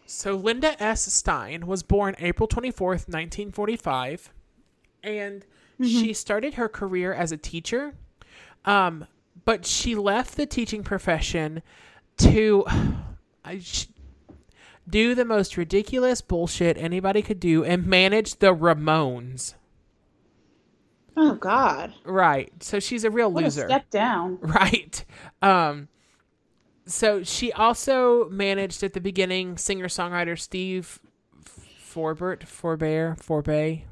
[0.07, 1.13] So Linda S.
[1.13, 4.31] Stein was born April 24th, 1945,
[5.03, 5.45] and
[5.81, 7.95] she started her career as a teacher.
[8.65, 9.07] Um,
[9.45, 11.63] but she left the teaching profession
[12.19, 12.65] to
[13.45, 13.89] I, sh-
[14.89, 19.55] do the most ridiculous bullshit anybody could do and manage the Ramones.
[21.17, 21.93] Oh God.
[22.05, 22.53] Right.
[22.63, 23.65] So she's a real What loser.
[23.65, 24.39] a step down.
[24.43, 25.05] Right.
[25.41, 25.89] Um
[26.87, 30.99] so she also managed at the beginning singer songwriter Steve
[31.45, 33.83] Forbert, Forbear, Forbay.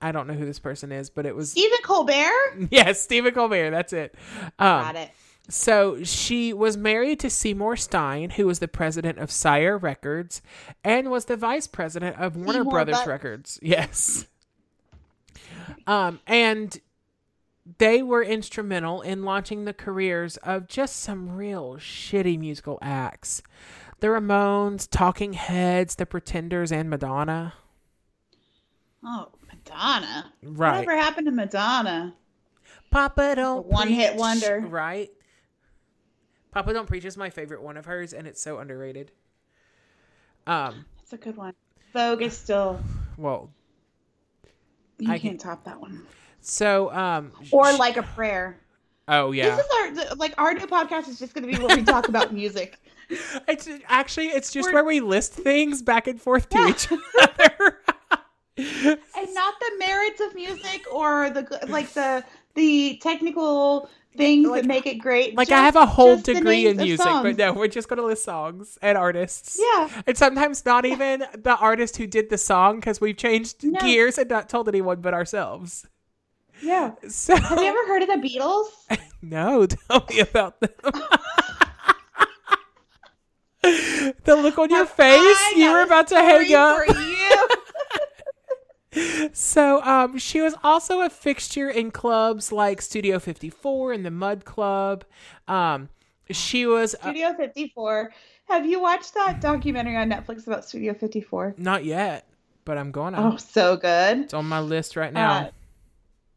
[0.00, 2.68] I don't know who this person is, but it was Stephen Colbert.
[2.70, 3.70] yes, Stephen Colbert.
[3.70, 4.14] That's it.
[4.58, 5.10] Um, Got it.
[5.48, 10.40] So she was married to Seymour Stein, who was the president of Sire Records
[10.82, 13.06] and was the vice president of Warner Seymour Brothers Butts.
[13.06, 13.58] Records.
[13.62, 14.26] Yes.
[15.86, 16.78] Um, and
[17.78, 23.42] they were instrumental in launching the careers of just some real shitty musical acts.
[24.00, 27.54] The Ramones, Talking Heads, The Pretenders, and Madonna.
[29.04, 30.32] Oh, Madonna.
[30.42, 30.72] Right.
[30.80, 32.14] Whatever happened to Madonna?
[32.90, 34.60] Papa Don't one-hit Preach, wonder.
[34.68, 35.10] Right?
[36.52, 39.10] Papa Don't Preach is my favorite one of hers, and it's so underrated.
[40.46, 41.54] Um, It's a good one.
[41.92, 42.80] Vogue is still.
[43.16, 43.50] well,
[44.98, 46.02] You I can't top that one.
[46.40, 48.58] so um, Or like a prayer.
[49.08, 49.70] oh yeah, This is
[50.10, 52.78] our like our new podcast is just going to be where we talk about music.
[53.48, 56.68] it's actually it's just We're- where we list things back and forth to Yeah.
[56.68, 56.88] each
[57.20, 57.78] other.
[58.56, 62.24] And not the merits of music or the like the
[62.54, 65.36] the technical things Like- that make it great.
[65.36, 68.78] like I have a whole degree in music, but no, we're just gonna list songs
[68.80, 69.58] and artists.
[69.60, 69.88] Yeah.
[70.06, 73.80] And sometimes not even the artist who did the song because we've changed No.
[73.80, 75.86] gears and not told anyone but ourselves.
[76.62, 76.92] Yeah.
[77.08, 78.66] So Have you ever heard of the Beatles?
[79.26, 80.68] No, tell me about them.
[83.62, 86.80] the look on your face, you were about to hang up.
[89.32, 94.44] So, um, she was also a fixture in clubs like Studio 54 and the Mud
[94.44, 95.04] Club.
[95.48, 95.88] Um,
[96.30, 98.12] she was uh, Studio 54.
[98.48, 101.54] Have you watched that documentary on Netflix about Studio 54?
[101.58, 102.26] not yet,
[102.64, 103.20] but I'm going to.
[103.20, 104.18] Oh, so good.
[104.20, 105.32] It's on my list right now.
[105.32, 105.50] Uh,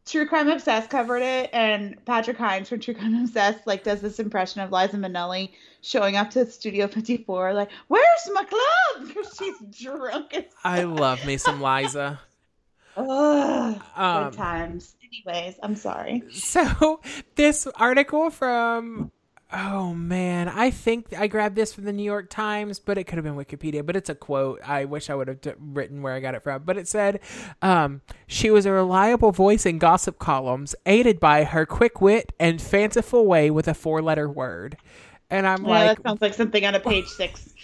[0.06, 4.18] True Crime Obsessed covered it, and Patrick Hinds from True Crime Obsessed like does this
[4.18, 5.50] impression of Liza Minnelli
[5.82, 11.24] showing up to Studio 54, like, "Where's my club?" Because she's drunk as I love
[11.26, 12.18] me some Liza.
[12.98, 14.96] Ugh, Um, good times.
[15.02, 16.24] Anyways, I'm sorry.
[16.32, 17.00] So
[17.36, 19.12] this article from
[19.52, 23.16] oh man, I think I grabbed this from the New York Times, but it could
[23.16, 23.84] have been Wikipedia.
[23.84, 24.60] But it's a quote.
[24.66, 26.64] I wish I would have written where I got it from.
[26.64, 27.20] But it said
[27.62, 32.60] um, she was a reliable voice in gossip columns, aided by her quick wit and
[32.60, 34.76] fanciful way with a four-letter word.
[35.30, 37.54] And I'm like, Yeah, like, that sounds like something on a page six.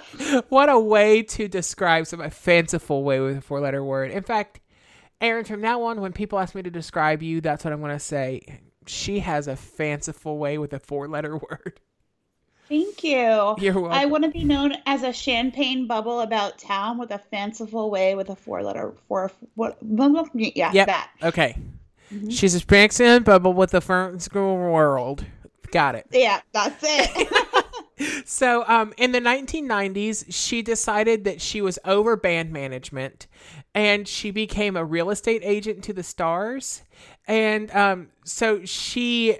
[0.48, 4.10] what a way to describe some a fanciful way with a four-letter word.
[4.10, 4.60] In fact,
[5.22, 7.92] Aaron, from now on, when people ask me to describe you, that's what I'm going
[7.92, 8.60] to say.
[8.86, 11.80] She has a fanciful way with a four-letter word.
[12.68, 13.54] Thank you.
[13.58, 13.92] You're welcome.
[13.92, 18.14] I want to be known as a champagne bubble about town with a fanciful way
[18.14, 19.76] with a four letter four what
[20.34, 20.86] yeah Yep.
[20.86, 21.10] that.
[21.22, 21.56] Okay.
[22.10, 22.30] Mm-hmm.
[22.30, 25.24] She's a Spraxian bubble with a fern school world.
[25.70, 26.06] Got it.
[26.12, 27.28] Yeah, that's it.
[28.24, 33.26] So, um, in the 1990s, she decided that she was over band management,
[33.74, 36.82] and she became a real estate agent to the stars.
[37.26, 39.38] And um, so she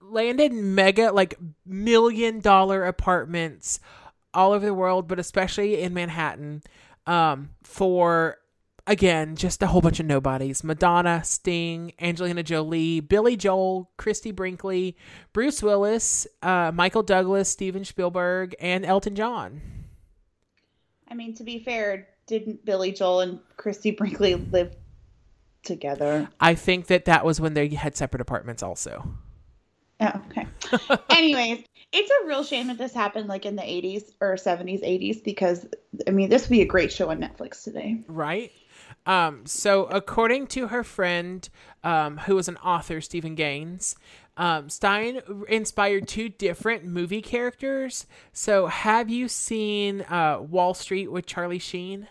[0.00, 3.80] landed mega, like million dollar apartments
[4.34, 6.62] all over the world, but especially in Manhattan,
[7.06, 8.38] um, for
[8.86, 14.96] again just a whole bunch of nobodies: Madonna, Sting, Angelina Jolie, Billy Joel, Christie Brinkley,
[15.32, 19.60] Bruce Willis, uh, Michael Douglas, Steven Spielberg, and Elton John.
[21.08, 24.74] I mean, to be fair, didn't Billy Joel and Christie Brinkley live
[25.62, 26.28] together?
[26.40, 29.06] I think that that was when they had separate apartments, also.
[30.00, 30.46] Oh, okay.
[31.10, 35.22] Anyways, it's a real shame that this happened like in the 80s or 70s, 80s
[35.22, 35.66] because
[36.08, 38.00] I mean, this would be a great show on Netflix today.
[38.08, 38.50] Right.
[39.04, 41.48] Um, so, according to her friend,
[41.82, 43.96] um, who was an author, Steven Gaines,
[44.36, 48.06] um, Stein inspired two different movie characters.
[48.32, 52.08] So, have you seen uh, Wall Street with Charlie Sheen?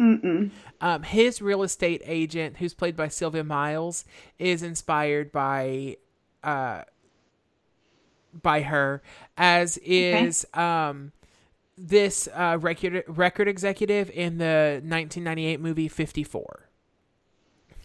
[0.00, 0.50] Mm-mm.
[0.80, 4.04] Um, his real estate agent, who's played by Sylvia Miles,
[4.38, 5.96] is inspired by
[6.42, 6.84] uh,
[8.42, 9.02] by her,
[9.36, 11.12] as is um,
[11.78, 16.68] this uh, record record executive in the 1998 movie 54.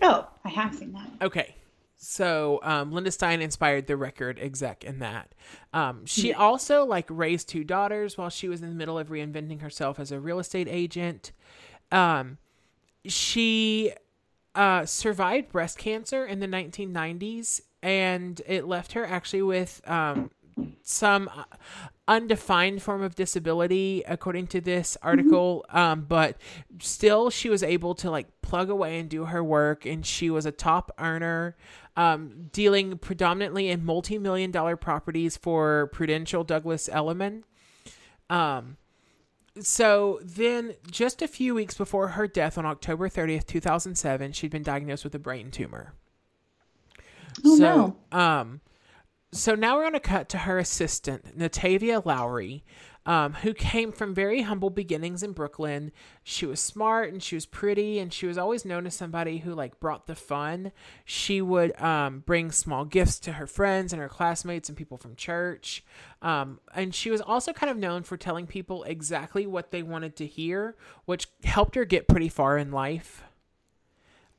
[0.01, 1.09] Oh, I have seen that.
[1.21, 1.55] Okay.
[1.95, 5.33] So um, Linda Stein inspired the record exec in that.
[5.71, 9.61] Um, she also like raised two daughters while she was in the middle of reinventing
[9.61, 11.31] herself as a real estate agent.
[11.93, 12.39] Um,
[13.05, 13.93] she
[14.53, 20.29] uh, survived breast cancer in the 1990s, and it left her actually with um,
[20.81, 21.29] some
[22.07, 25.65] undefined form of disability, according to this article.
[25.69, 26.37] Um, but
[26.79, 30.45] still, she was able to like plug away and do her work, and she was
[30.45, 31.55] a top earner.
[31.95, 37.43] um, dealing predominantly in multi million dollar properties for Prudential Douglas Elliman.
[38.29, 38.77] Um,
[39.59, 44.63] so then, just a few weeks before her death on October 30th, 2007, she'd been
[44.63, 45.93] diagnosed with a brain tumor.
[47.45, 48.61] Oh, so, um,
[49.33, 52.63] so now we're going to cut to her assistant, Natavia Lowery,
[53.05, 55.91] um, who came from very humble beginnings in Brooklyn.
[56.23, 59.53] She was smart and she was pretty, and she was always known as somebody who
[59.53, 60.71] like brought the fun.
[61.03, 65.15] She would um, bring small gifts to her friends and her classmates and people from
[65.15, 65.83] church.
[66.21, 70.15] Um, and she was also kind of known for telling people exactly what they wanted
[70.17, 70.75] to hear,
[71.05, 73.23] which helped her get pretty far in life.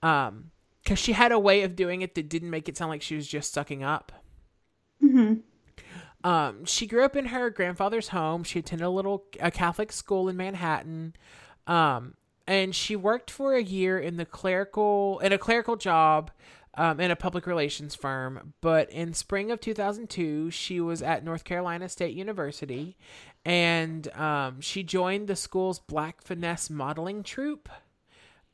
[0.02, 0.50] Um,
[0.82, 3.16] because she had a way of doing it that didn't make it sound like she
[3.16, 4.12] was just sucking up.
[5.00, 5.34] Hmm
[6.22, 8.44] Um, she grew up in her grandfather's home.
[8.44, 11.14] She attended a little a Catholic school in Manhattan.
[11.66, 12.14] Um,
[12.46, 16.30] and she worked for a year in the clerical in a clerical job
[16.76, 18.54] um, in a public relations firm.
[18.60, 22.96] But in spring of 2002, she was at North Carolina State University,
[23.44, 27.68] and um, she joined the school's Black Finesse modeling troupe.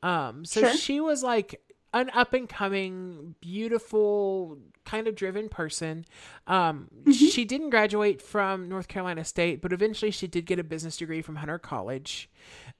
[0.03, 0.73] Um, so Sure.
[0.73, 1.61] she was like
[1.93, 6.05] an up and coming, beautiful, kind of driven person.
[6.47, 10.97] Um, She didn't graduate from North Carolina State, but eventually she did get a business
[10.97, 12.29] degree from Hunter College.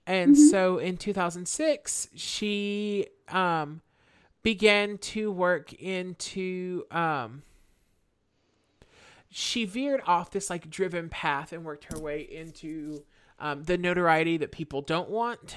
[0.07, 3.81] And so in 2006, she um,
[4.43, 6.85] began to work into.
[6.91, 7.43] Um,
[9.29, 13.03] she veered off this like driven path and worked her way into
[13.39, 15.55] um, the notoriety that people don't want.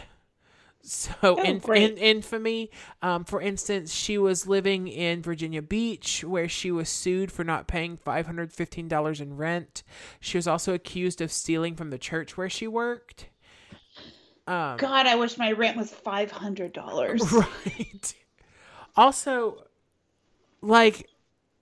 [0.87, 1.93] So in, great.
[1.93, 2.71] in infamy,
[3.01, 7.67] um, for instance, she was living in Virginia Beach where she was sued for not
[7.67, 9.83] paying five hundred fifteen dollars in rent.
[10.21, 13.29] She was also accused of stealing from the church where she worked.
[14.47, 17.23] Um, God, I wish my rent was five hundred dollars.
[17.33, 18.15] Right.
[18.97, 19.65] Also,
[20.61, 21.09] like,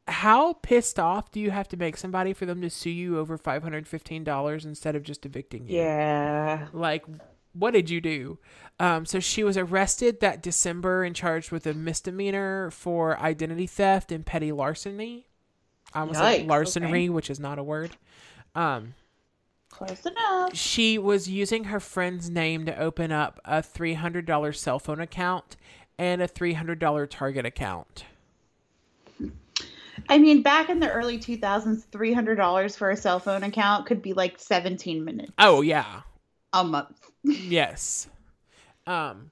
[0.08, 3.38] how pissed off do you have to make somebody for them to sue you over
[3.38, 5.76] five hundred fifteen dollars instead of just evicting you?
[5.76, 6.66] Yeah.
[6.72, 7.04] Like,
[7.52, 8.38] what did you do?
[8.80, 14.10] Um, so she was arrested that December and charged with a misdemeanor for identity theft
[14.10, 15.26] and petty larceny.
[15.94, 17.08] I almost said Yikes, larceny, okay.
[17.10, 17.96] which is not a word.
[18.54, 18.94] Um,
[19.70, 20.54] Close enough.
[20.56, 25.56] she was using her friend's name to open up a $300 cell phone account
[25.98, 28.04] and a $300 Target account.
[30.08, 34.12] I mean, back in the early 2000s, $300 for a cell phone account could be
[34.14, 36.02] like 17 minutes Oh, yeah.
[36.52, 36.98] A month.
[37.24, 38.08] Yes.
[38.86, 39.30] Um,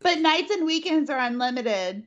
[0.00, 2.04] But nights and weekends are unlimited.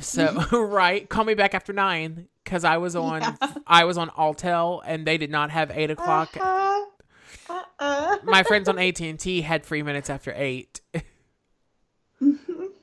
[0.00, 0.34] so
[0.66, 3.36] right, call me back after nine because I was on Yeah.
[3.66, 6.36] I was on Alltel and they did not have eight o'clock.
[6.36, 6.86] Uh-huh.
[7.48, 8.16] Uh-uh.
[8.24, 10.80] My friends on AT and T had three minutes after eight.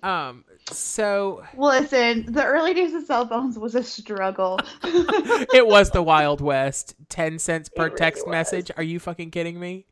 [0.03, 0.43] um,
[0.73, 4.59] so Listen, the early days of cell phones was a struggle.
[4.83, 6.95] it was the Wild West.
[7.09, 8.31] Ten cents per really text was.
[8.31, 8.71] message.
[8.77, 9.85] Are you fucking kidding me?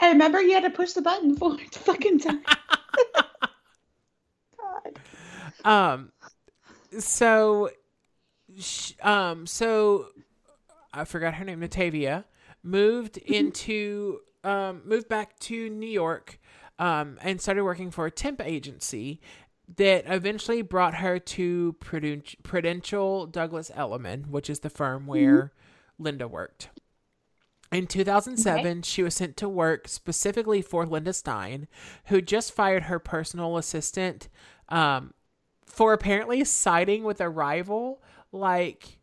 [0.00, 2.42] I remember you had to push the button for it to fucking time.
[4.58, 4.98] God.
[5.64, 6.12] Um,
[6.96, 7.70] so,
[8.56, 10.06] sh- um, so
[10.92, 12.22] I forgot her name, Natavia,
[12.62, 16.38] moved into, um, moved back to New York,
[16.78, 19.20] um, and started working for a temp agency
[19.76, 25.52] that eventually brought her to Pruden- Prudential Douglas Elliman, which is the firm where
[25.98, 26.68] Linda worked.
[27.72, 31.66] In 2007, she was sent to work specifically for Linda Stein,
[32.06, 34.28] who just fired her personal assistant
[34.68, 35.12] um,
[35.64, 38.00] for apparently siding with a rival.
[38.30, 38.95] Like,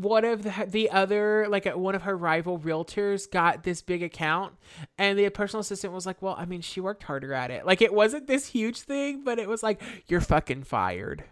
[0.00, 4.54] one of the, the other, like, one of her rival realtors got this big account,
[4.96, 7.66] and the personal assistant was like, Well, I mean, she worked harder at it.
[7.66, 11.24] Like, it wasn't this huge thing, but it was like, You're fucking fired.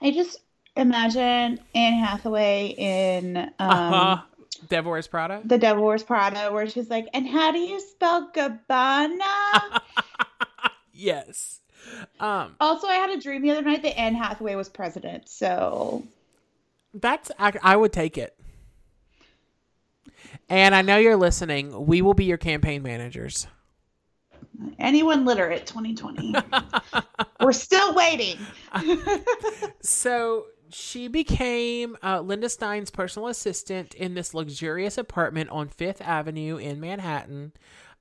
[0.00, 0.40] I just
[0.76, 4.22] imagine Anne Hathaway in um, Uh huh.
[4.68, 5.40] Devil Wears Prada?
[5.44, 9.80] The Devil Wears Prada, where she's like, and how do you spell Gabbana?
[10.92, 11.60] yes.
[12.18, 15.28] Um, also, I had a dream the other night that Anne Hathaway was president.
[15.28, 16.04] So,
[17.00, 18.38] That's I, I would take it.
[20.48, 21.86] And I know you're listening.
[21.86, 23.46] We will be your campaign managers.
[24.78, 26.34] anyone literate 2020.
[27.40, 28.38] We're still waiting.
[29.80, 36.56] So she became uh, Linda Stein's personal assistant in this luxurious apartment on Fifth Avenue
[36.56, 37.52] in Manhattan.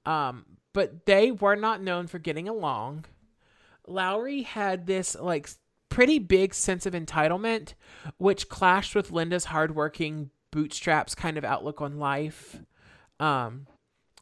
[0.06, 3.06] Um, but they were not known for getting along.
[3.88, 5.48] Lowery had this like
[5.96, 7.74] pretty big sense of entitlement,
[8.18, 12.58] which clashed with Linda's hardworking bootstraps kind of outlook on life.
[13.20, 13.68] Um,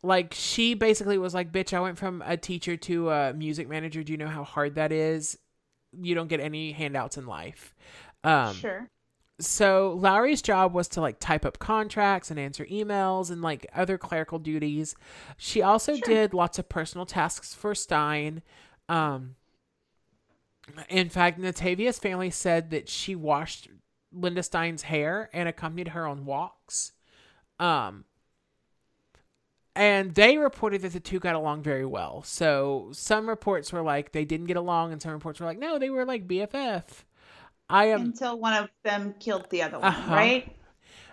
[0.03, 4.03] like she basically was like, "Bitch, I went from a teacher to a music manager.
[4.03, 5.37] Do you know how hard that is?"
[6.01, 7.75] you don't get any handouts in life.
[8.23, 8.89] Um, sure.
[9.39, 13.99] so Lowery's job was to like type up contracts and answer emails and like other
[13.99, 14.95] clerical duties.
[15.37, 16.01] She also Sure.
[16.07, 18.41] did lots of personal tasks for Stein.
[18.89, 19.35] Um,
[20.89, 23.67] in fact, Natavia's family said that she washed
[24.11, 26.93] Linda Stein's hair and accompanied her on walks.
[27.59, 28.05] Um,
[29.75, 32.21] and they reported that the two got along very well.
[32.23, 35.79] So some reports were like they didn't get along, and some reports were like no,
[35.79, 36.83] they were like BFF.
[37.69, 40.13] I am Until one of them killed the other one, Uh-huh.
[40.13, 40.55] right?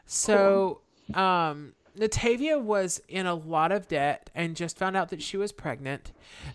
[0.05, 0.81] so,
[1.15, 5.53] um, Natavia was in a lot of debt and just found out that she was
[5.53, 6.13] pregnant,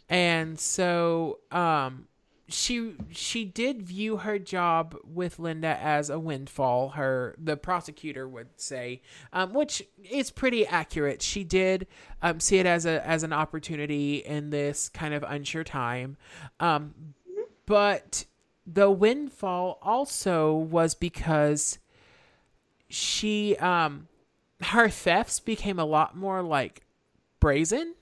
[0.09, 2.07] and so, um,
[2.47, 6.89] she she did view her job with Linda as a windfall.
[6.89, 9.01] Her the prosecutor would say,
[9.33, 11.21] um, which is pretty accurate.
[11.21, 11.87] She did
[12.21, 16.17] um, see it as a as an opportunity in this kind of unsure time,
[16.59, 16.93] um,
[17.65, 18.25] but
[18.67, 21.79] the windfall also was because
[22.89, 24.07] she um
[24.61, 26.81] her thefts became a lot more like
[27.39, 27.93] brazen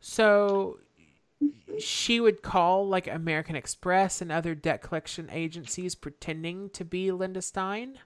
[0.00, 0.78] so
[1.78, 7.42] she would call like american express and other debt collection agencies pretending to be linda
[7.42, 7.98] stein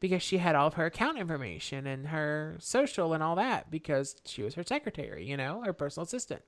[0.00, 4.16] because she had all of her account information and her social and all that because
[4.24, 6.42] she was her secretary you know her personal assistant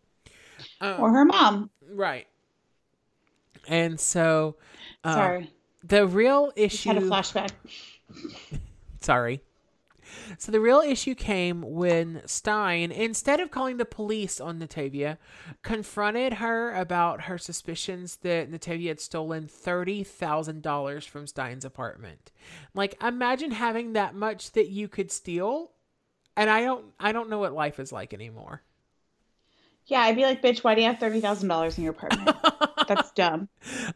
[0.80, 1.70] um, Or her mom.
[1.92, 2.26] right
[3.68, 4.56] and so
[5.04, 5.50] um, Sorry.
[5.82, 7.50] the real issue Just had a flashback.
[9.00, 9.40] Sorry.
[10.38, 15.18] So the real issue came when Stein, instead of calling the police on Natavia,
[15.62, 22.30] confronted her about her suspicions that Natavia had stolen $30,000 from Stein's apartment.
[22.74, 25.70] Like imagine having that much that you could steal
[26.36, 28.62] and I don't I don't know what life is like anymore.
[29.86, 32.36] Yeah, I'd be like, bitch, why do you have thirty thousand dollars in your apartment?
[32.88, 33.48] That's dumb.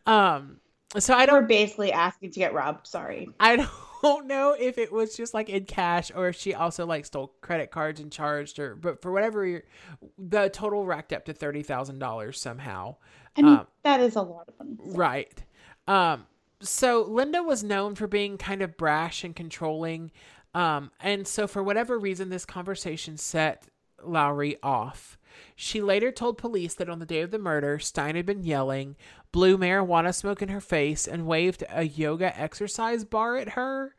[0.07, 0.61] Um
[0.97, 1.43] so I don't.
[1.43, 2.87] We're basically asking to get robbed.
[2.87, 3.29] Sorry.
[3.39, 3.57] I
[4.03, 7.35] don't know if it was just like in cash or if she also like stole
[7.41, 9.63] credit cards and charged her, but for whatever
[10.17, 12.97] the total racked up to thirty thousand dollars somehow.
[13.37, 14.77] I mean, Um, that is a lot of money.
[14.97, 15.45] Right.
[15.87, 16.27] Um,
[16.61, 20.11] so Linda was known for being kind of brash and controlling.
[20.55, 23.69] Um, and so for whatever reason, this conversation set
[24.03, 25.18] Lowery off.
[25.57, 28.97] She later told police that on the day of the murder, Stein had been yelling,
[29.33, 33.95] blew marijuana smoke in her face, and waved a yoga exercise bar at her.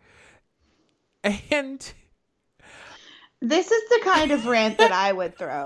[1.23, 1.91] And
[3.41, 5.65] This is the kind of rant that I would throw.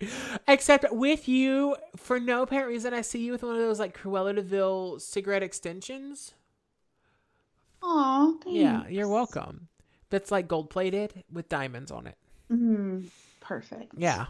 [0.48, 3.96] except with you, for no apparent reason, I see you with one of those like
[3.96, 6.34] Cruella de Vil cigarette extensions.
[7.82, 9.68] Aw, Yeah, you're welcome.
[10.10, 12.16] That's like gold plated with diamonds on it.
[12.50, 13.06] Mm,
[13.46, 13.92] perfect.
[13.96, 14.26] Yeah.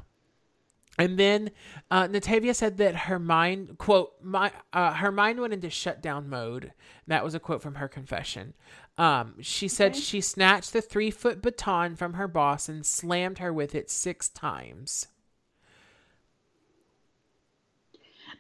[0.98, 1.50] And then
[1.90, 6.72] uh, Natavia said that her mind, quote, my, uh, her mind went into shutdown mode.
[7.06, 8.54] That was a quote from her confession.
[8.96, 10.00] Um, she said Okay.
[10.00, 14.30] she snatched the three foot baton from her boss and slammed her with it six
[14.30, 15.08] times.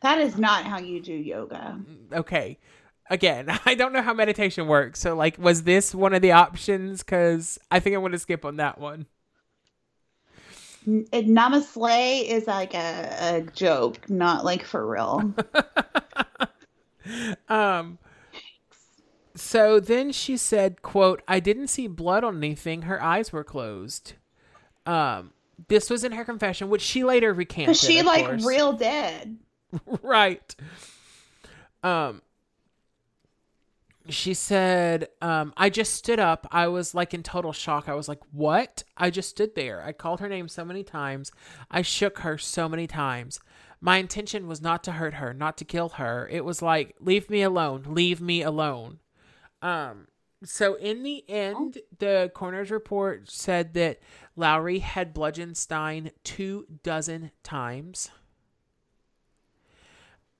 [0.02, 1.78] That is not how you do yoga.
[2.12, 2.58] Okay.
[3.10, 5.00] Again, I don't know how meditation works.
[5.00, 7.02] So, like, was this one of the options?
[7.02, 9.06] Because I think I want to skip on that one.
[10.86, 15.34] It- Namaste is like a, a joke, not like for real.
[17.48, 17.98] Um
[19.36, 22.82] so then she said, quote, I didn't see blood on anything.
[22.82, 24.14] Her eyes were closed.
[24.86, 25.32] Um
[25.68, 27.76] this was in her confession, which she later recanted.
[27.76, 28.44] She like course.
[28.44, 29.36] real dead.
[30.02, 30.54] right.
[31.82, 32.22] Um
[34.08, 36.46] she said, um, I just stood up.
[36.50, 37.88] I was like in total shock.
[37.88, 38.84] I was like, What?
[38.96, 39.82] I just stood there.
[39.82, 41.32] I called her name so many times.
[41.70, 43.40] I shook her so many times.
[43.80, 46.28] My intention was not to hurt her, not to kill her.
[46.30, 47.84] It was like, Leave me alone.
[47.86, 49.00] Leave me alone.
[49.62, 50.08] Um,
[50.44, 54.00] so in the end, the coroner's report said that
[54.36, 58.10] Lowery had bludgeoned Stein two dozen times.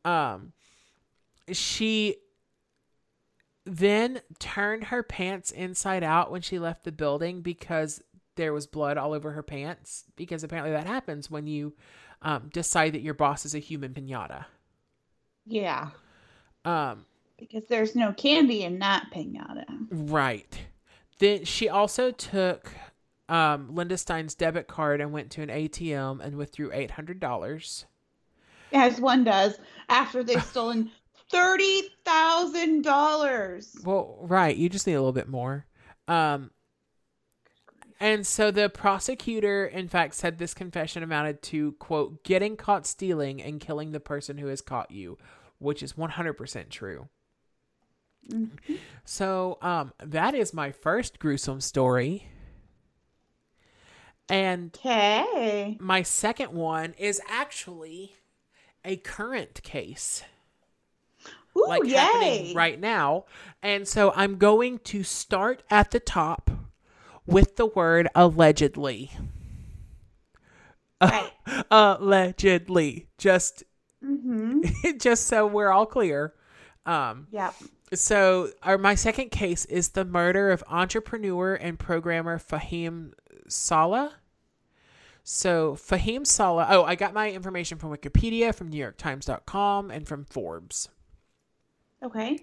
[0.05, 0.53] Um,
[1.51, 2.17] she
[3.67, 8.01] then turned her pants inside out when she left the building because
[8.37, 10.05] there was blood all over her pants.
[10.15, 11.75] Because apparently that happens when you
[12.23, 14.47] um, decide that your boss is a human pinata.
[15.47, 15.91] Yeah.
[16.65, 17.07] Um,
[17.39, 19.65] Because there's no candy in that pinata.
[19.91, 20.67] Right.
[21.19, 22.71] Then she also took
[23.29, 27.87] um, Linda Stein's debit card and went to an ATM and withdrew eight hundred dollars.
[28.73, 30.91] As one does after they've stolen
[31.31, 33.77] thirty thousand dollars.
[33.85, 34.57] Well, right.
[34.57, 35.67] You just need a little bit more.
[36.09, 36.51] Um,
[37.99, 43.43] and so the prosecutor, in fact, said this confession amounted to quote getting caught stealing
[43.43, 45.17] and killing the person who has caught you.
[45.59, 47.09] which is 100% true.
[48.31, 48.75] Mm-hmm.
[49.07, 52.29] So, um, that is my first gruesome story.
[54.29, 55.79] And Okay.
[55.81, 58.17] my second one is actually
[58.85, 60.23] a current case.
[61.57, 61.95] Ooh, like yay.
[61.97, 63.25] happening right now.
[63.63, 66.51] And so I'm going to start at the top
[67.27, 69.11] with the word allegedly.
[71.01, 71.31] Right.
[71.71, 73.09] allegedly.
[73.19, 73.65] Just
[74.05, 74.61] Mm-hmm.
[75.01, 76.35] just so we're all clear.
[76.85, 77.55] Um Yep.
[77.95, 83.13] so our my second case is the murder of entrepreneur and programmer Fahim
[83.49, 84.13] Saleh.
[85.23, 90.89] So Fahim Saleh, oh, I got my information from Wikipedia, from NewYorkTimes.com, and from Forbes.
[92.03, 92.39] Okay.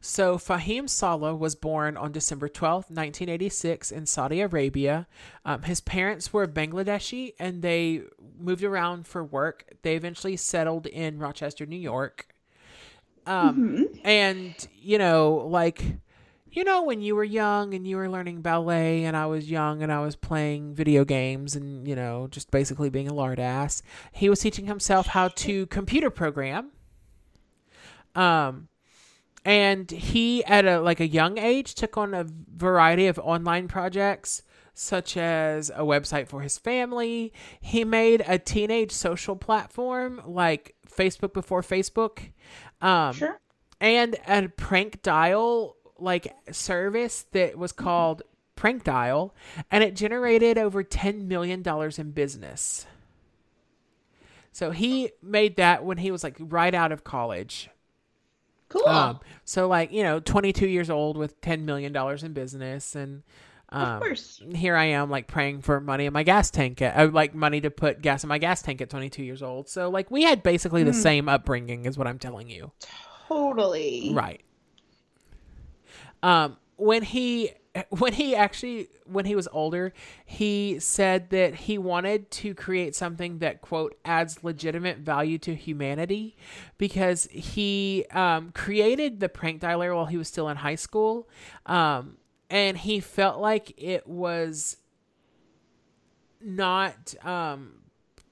[0.00, 5.06] So Fahim Saleh was born on December 12th, 1986 in Saudi Arabia.
[5.44, 8.02] Um, his parents were Bangladeshi and they
[8.38, 9.64] moved around for work.
[9.82, 12.28] They eventually settled in Rochester, New York.
[13.26, 15.82] Um, And, you know, like,
[16.50, 19.82] you know, when you were young and you were learning ballet and I was young
[19.82, 23.82] and I was playing video games and, you know, just basically being a lard ass,
[24.12, 26.70] he was teaching himself how to computer program.
[28.14, 28.68] Um,
[29.46, 34.42] and he at a like a young age took on a variety of online projects
[34.74, 37.32] such as a website for his family.
[37.60, 42.18] He made a teenage social platform like facebook before facebook.
[42.82, 43.40] Um, Sure.
[43.80, 48.22] and a prank dial like service that was called
[48.56, 49.32] prank dial
[49.70, 52.84] and it generated over 10 million dollars in business.
[54.50, 57.70] So he made that when he was like right out of college
[58.68, 58.88] Cool.
[58.88, 63.22] um, so like you know, 22 years old with 10 million dollars in business, and
[63.68, 64.42] um, of course.
[64.54, 66.82] here I am like praying for money in my gas tank.
[66.82, 69.68] At, uh, like money to put gas in my gas tank at 22 years old.
[69.68, 72.72] So like we had basically the same upbringing, is what I'm telling you.
[73.28, 74.12] Totally.
[74.14, 74.42] Right.
[76.22, 77.52] Um, when he
[77.90, 79.92] when he actually when he was older,
[80.24, 86.36] he said that he wanted to create something that quote adds legitimate value to humanity
[86.78, 91.28] because he um, created the prank dialer while he was still in high school,
[91.66, 92.16] um,
[92.50, 94.76] and he felt like it was
[96.40, 97.72] not um,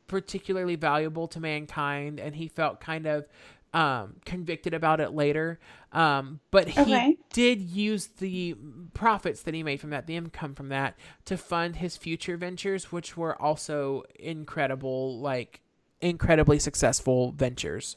[0.07, 3.27] particularly valuable to mankind, and he felt kind of
[3.75, 5.59] um, convicted about it later.
[5.93, 7.19] Um, but he Okay.
[7.33, 8.57] did use the
[8.95, 10.97] profits that he made from that, the income from that,
[11.27, 15.61] to fund his future ventures, which were also incredible, like
[16.01, 17.97] incredibly successful ventures.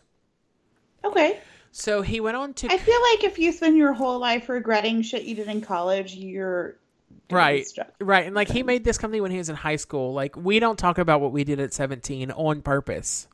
[1.06, 1.40] Okay.
[1.72, 5.04] So he went on to I feel like if you spend your whole life regretting
[5.04, 6.76] shit you did in college, you're
[7.32, 7.66] right
[8.00, 10.60] right and like he made this company when he was in high school like we
[10.60, 13.28] don't talk about what we did at 17 on purpose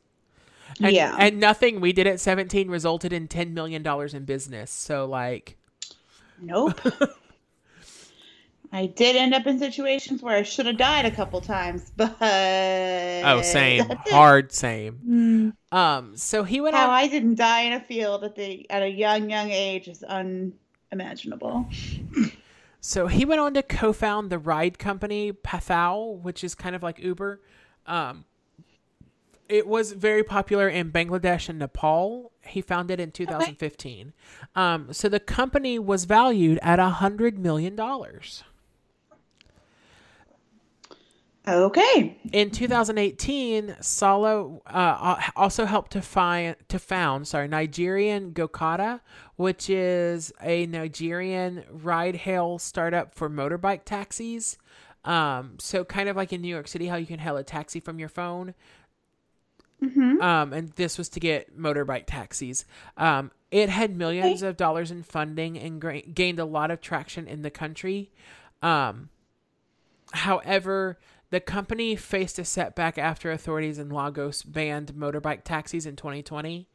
[0.80, 1.16] and, yeah.
[1.18, 5.56] and nothing we did at 17 resulted in 10 million dollars in business so like
[6.40, 6.80] Nope.
[8.72, 12.16] I did end up in situations where I should have died a couple times, but
[12.20, 15.76] oh same hard same Mm.
[15.76, 18.82] um so he went How on I didn't die in a field at the at
[18.82, 21.68] a young young age is unimaginable.
[22.86, 26.98] So he went on to co-found the ride company Pathao, which is kind of like
[26.98, 27.40] Uber.
[27.86, 28.26] Um,
[29.48, 32.32] it was very popular in Bangladesh and Nepal.
[32.42, 34.12] He founded in 2015.
[34.54, 38.44] Um, so the company was valued at a hundred million dollars.
[41.46, 42.16] Okay.
[42.32, 49.00] In 2018, Saleh uh, also helped to find to found sorry Nigerian Gokada,
[49.36, 54.56] which is a Nigerian ride-hail startup for motorbike taxis.
[55.04, 57.78] Um, so kind of like in New York City, how you can hail a taxi
[57.78, 58.54] from your phone.
[59.82, 60.20] Mm-hmm.
[60.20, 62.64] Um, and this was to get motorbike taxis.
[62.96, 67.28] Um, it had millions of dollars in funding and gra- gained a lot of traction
[67.28, 68.10] in the country.
[68.62, 69.10] Um,
[70.12, 70.98] however,
[71.30, 76.68] the company faced a setback after authorities in Lagos banned motorbike taxis in 2020.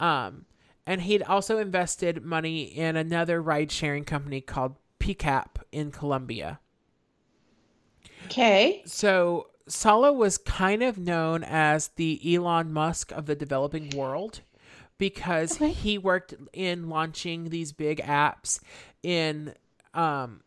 [0.00, 0.46] Um,
[0.86, 6.60] and he'd also invested money in another ride sharing company called Picap in Colombia.
[8.24, 8.82] Okay.
[8.86, 14.40] So Saleh was kind of known as the Elon Musk of the developing world
[14.98, 15.72] because Okay.
[15.72, 18.60] he worked in launching these big apps
[19.02, 19.54] in
[19.94, 20.40] um,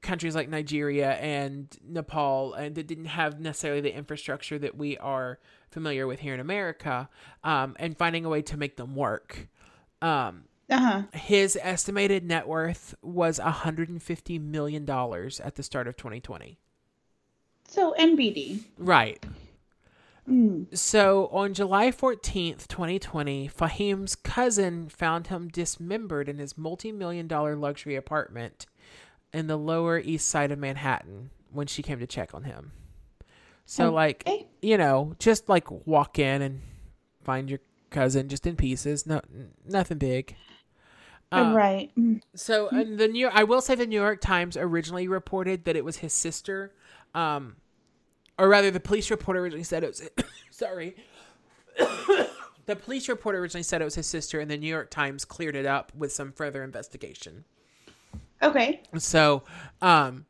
[0.00, 5.38] countries like Nigeria and Nepal, and that didn't have necessarily the infrastructure that we are
[5.70, 7.08] familiar with here in America,
[7.44, 9.48] um, and finding a way to make them work.
[10.02, 11.02] Um, Uh huh.
[11.12, 16.58] his estimated net worth was 150 million dollars at the start of 2020.
[17.72, 18.64] So NBD.
[18.76, 19.24] Right.
[20.28, 20.76] Mm.
[20.76, 27.56] So on July 14th, 2020, Fahim's cousin found him dismembered in his multi million dollar
[27.56, 28.66] luxury apartment
[29.32, 32.72] in the Lower East Side of Manhattan when she came to check on him.
[33.64, 34.28] So, like,
[34.60, 36.60] you know, just like walk in and
[37.24, 39.06] find your cousin just in pieces.
[39.06, 39.22] No,
[39.66, 40.36] nothing big.
[41.30, 41.90] Um, right.
[41.98, 42.20] Mm.
[42.34, 45.86] so and the New I will say the New York Times originally reported that it
[45.86, 46.74] was his sister,
[47.14, 47.56] um,
[48.42, 50.02] or rather, the police report originally said it was.
[50.50, 50.96] sorry,
[52.66, 55.54] the police report originally said it was his sister, and the New York Times cleared
[55.54, 57.44] it up with some further investigation.
[58.42, 58.82] Okay.
[58.98, 59.44] So,
[59.80, 60.26] um,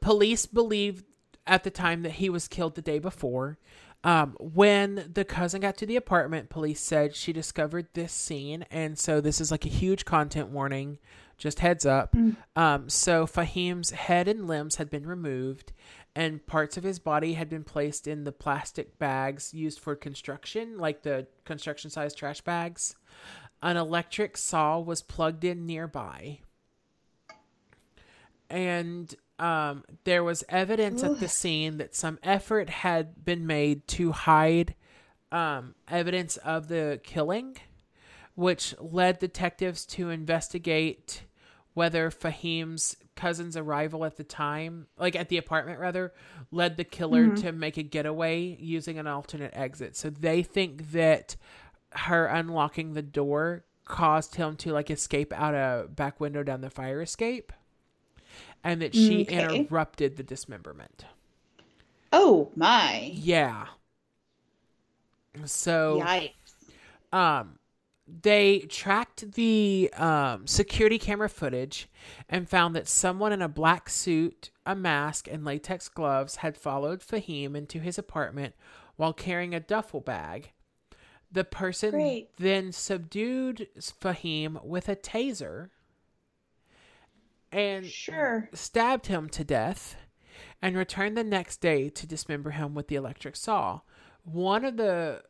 [0.00, 1.04] police believed
[1.46, 3.58] at the time that he was killed the day before.
[4.02, 8.98] Um, when the cousin got to the apartment, police said she discovered this scene, and
[8.98, 10.96] so this is like a huge content warning.
[11.36, 12.14] Just heads up.
[12.54, 15.72] Um, so Fahim's head and limbs had been removed,
[16.14, 20.78] and parts of his body had been placed in the plastic bags used for construction,
[20.78, 22.94] like the construction sized trash bags.
[23.62, 26.40] An electric saw was plugged in nearby
[28.52, 34.12] and um, there was evidence at the scene that some effort had been made to
[34.12, 34.74] hide
[35.32, 37.56] um, evidence of the killing,
[38.34, 41.22] which led detectives to investigate
[41.72, 46.12] whether Fahim's cousin's arrival at the time, like at the apartment rather,
[46.50, 49.96] led the killer to make a getaway using an alternate exit.
[49.96, 51.36] So they think that
[51.92, 56.70] her unlocking the door caused him to like escape out a back window down the
[56.70, 57.52] fire escape
[58.64, 59.58] and that she Okay.
[59.60, 61.04] interrupted the dismemberment.
[62.12, 63.10] Oh my.
[63.14, 63.66] Yeah.
[65.44, 66.32] So Yikes.
[67.12, 67.58] um
[68.20, 71.88] they tracked the um, security camera footage
[72.28, 77.00] and found that someone in a black suit, a mask, and latex gloves had followed
[77.00, 78.54] Fahim into his apartment
[78.96, 80.52] while carrying a duffel bag.
[81.30, 82.36] The person Great.
[82.36, 85.70] then subdued Fahim with a taser
[87.50, 88.50] and Sure.
[88.52, 89.96] stabbed him to death
[90.60, 93.80] and returned the next day to dismember him with the electric saw.
[94.24, 95.22] One of the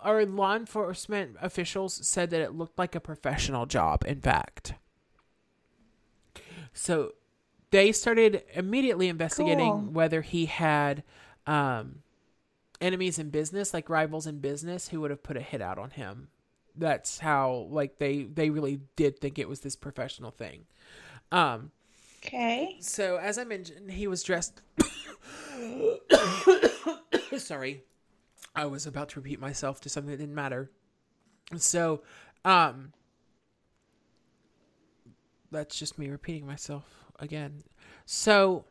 [0.00, 4.74] our law enforcement officials said that it looked like a professional job, in fact.
[6.72, 7.14] So
[7.70, 9.92] they started immediately investigating Cool.
[9.92, 11.02] whether he had
[11.46, 12.00] um,
[12.80, 15.90] enemies in business, like rivals in business, who would have put a hit out on
[15.90, 16.28] him.
[16.76, 20.66] That's how like they they really did think it was this professional thing.
[21.32, 21.72] Um,
[22.18, 22.76] Okay.
[22.80, 24.62] so as I mentioned, he was dressed.
[27.38, 27.82] Sorry,
[28.54, 30.70] I was about to repeat myself to something that didn't matter.
[31.56, 32.02] So,
[32.44, 32.92] um,
[35.50, 36.84] that's just me repeating myself
[37.18, 37.62] again.
[38.04, 38.64] So,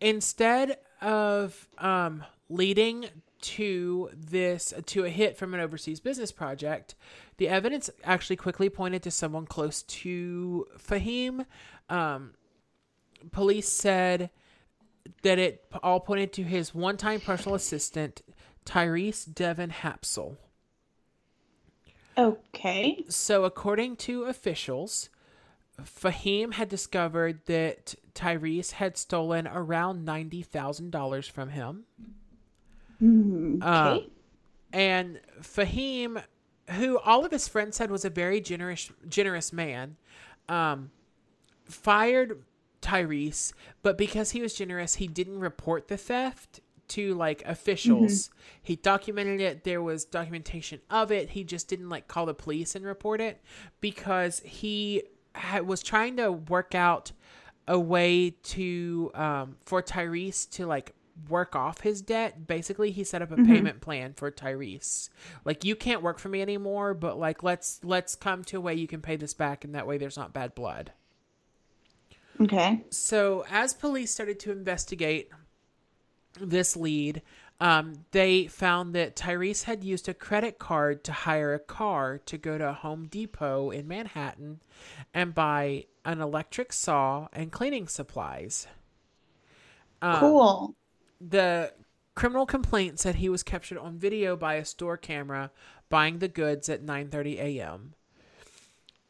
[0.00, 3.06] instead of um leading
[3.40, 6.94] to this to a hit from an overseas business project
[7.36, 11.44] the evidence actually quickly pointed to someone close to fahim
[11.88, 12.32] um,
[13.30, 14.30] police said
[15.22, 18.22] that it all pointed to his one-time personal assistant
[18.64, 20.36] tyrese devon hapsel
[22.16, 23.04] Okay.
[23.08, 25.08] so, according to officials,
[25.80, 31.84] Fahim had discovered that Tyrese had stolen around $90,000 from him.
[33.00, 34.08] Mm, Uh, Okay.
[34.72, 36.22] And Fahim,
[36.70, 39.96] who all of his friends said was a very generous generous man,
[40.48, 40.90] um,
[41.66, 42.42] fired
[42.82, 43.52] Tyrese,
[43.82, 48.30] but because he was generous, he didn't report the theft to like officials.
[48.62, 49.64] He documented it.
[49.64, 51.30] There was documentation of it.
[51.30, 53.42] He just didn't like call the police and report it
[53.80, 55.02] because he
[55.34, 57.12] ha- was trying to work out
[57.66, 60.94] a way to um, for Tyrese to like
[61.28, 62.46] work off his debt.
[62.46, 65.10] Basically, he set up a payment plan for Tyrese.
[65.44, 68.74] Like you can't work for me anymore, but like let's let's come to a way
[68.74, 70.92] you can pay this back and that way there's not bad blood.
[72.40, 72.84] Okay.
[72.90, 75.30] So, as police started to investigate
[76.40, 77.22] this lead,
[77.60, 82.38] um, they found that Tyrese had used a credit card to hire a car to
[82.38, 84.60] go to Home Depot in Manhattan
[85.12, 88.68] and buy an electric saw and cleaning supplies.
[90.00, 90.74] Um, Cool.
[91.20, 91.72] the
[92.14, 95.50] criminal complaint said he was captured on video by a store camera
[95.88, 97.94] buying the goods at 9:30 a.m.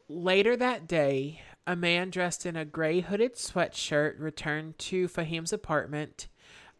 [0.08, 6.26] Later that day, a man dressed in a gray hooded sweatshirt returned to Fahim's apartment,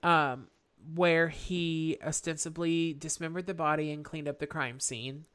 [0.03, 0.49] um,
[0.95, 5.27] where he ostensibly dismembered the body and cleaned up the crime scene.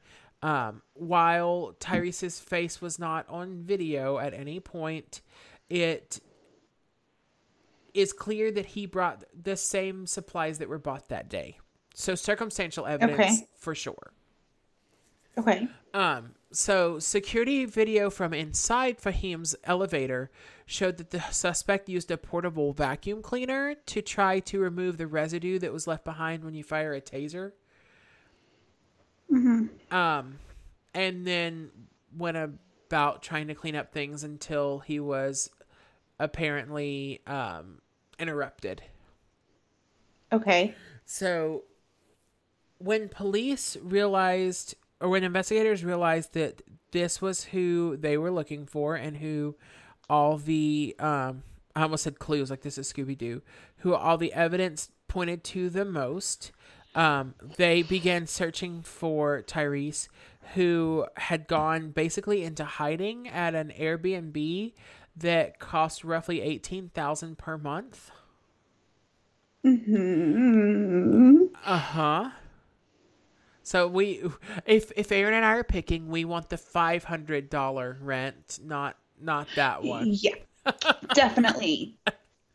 [0.42, 5.22] Um, while Tyrese's face was not on video at any point,
[5.70, 6.20] it
[7.94, 11.60] is clear that he brought the same supplies that were bought that day.
[11.94, 13.48] So circumstantial evidence Okay.
[13.56, 14.14] for sure.
[15.38, 15.68] Okay.
[15.94, 20.32] Um, so security video from inside Fahim's elevator
[20.66, 25.60] showed that the suspect used a portable vacuum cleaner to try to remove the residue
[25.60, 27.52] that was left behind when you fire a taser.
[29.92, 30.40] Um,
[30.94, 31.72] and then
[32.16, 35.50] went about trying to clean up things until he was
[36.20, 37.80] apparently um,
[38.20, 38.82] interrupted.
[40.32, 40.76] Okay.
[41.06, 41.64] So,
[42.78, 46.62] when police realized, or when investigators realized that
[46.92, 49.54] this was who they were looking for and who
[50.10, 51.44] all the, um,
[51.76, 53.42] I almost said clues, like this is Scooby Doo,
[53.80, 56.54] who all the evidence pointed to the most,
[56.96, 60.08] um, they began searching for Tyrese,
[60.54, 64.74] who had gone basically into hiding at an Airbnb
[65.18, 68.12] that cost roughly eighteen thousand per month.
[69.64, 72.30] hmm Uh huh.
[73.64, 74.22] So we,
[74.66, 78.98] if if Aaron and I are picking, we want the five hundred dollar rent, not
[79.20, 80.10] not that one.
[80.12, 80.36] Yeah.
[81.14, 81.98] Definitely.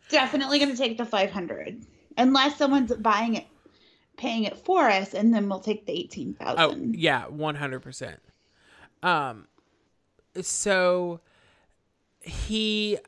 [0.08, 1.84] Definitely going to take the 500
[2.16, 3.46] unless someone's buying it
[4.16, 6.58] paying it for us and then we'll take the 18,000.
[6.58, 8.18] Oh yeah, one hundred percent.
[9.02, 9.46] Um,
[10.40, 11.20] so
[12.20, 12.98] he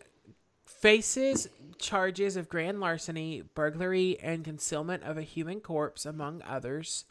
[0.64, 1.48] faces
[1.78, 7.06] charges of grand larceny, burglary, and concealment of a human corpse, among others.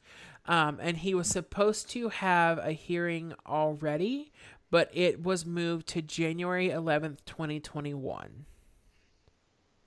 [0.49, 4.31] Um, and he was supposed to have a hearing already,
[4.71, 8.45] but it was moved to January eleventh, twenty twenty one.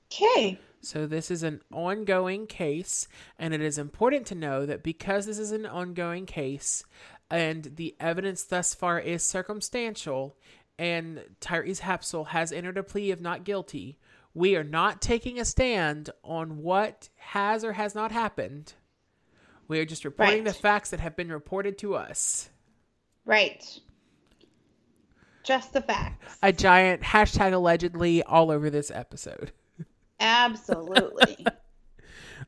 [0.07, 0.61] Okay.
[0.81, 3.09] So this is an ongoing case,
[3.39, 6.85] and it is important to know that because this is an ongoing case,
[7.29, 10.37] and the evidence thus far is circumstantial,
[10.79, 13.99] and Tyrese Hapsel has entered a plea of not guilty,
[14.33, 18.75] we are not taking a stand on what has or has not happened.
[19.69, 20.45] We are just reporting Right.
[20.45, 22.51] the facts that have been reported to us.
[23.25, 23.65] Right.
[25.45, 26.39] Just the facts.
[26.43, 29.53] A giant hashtag allegedly all over this episode.
[30.21, 31.47] Absolutely.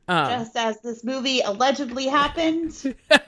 [0.07, 2.95] Um, Just as this movie allegedly happened.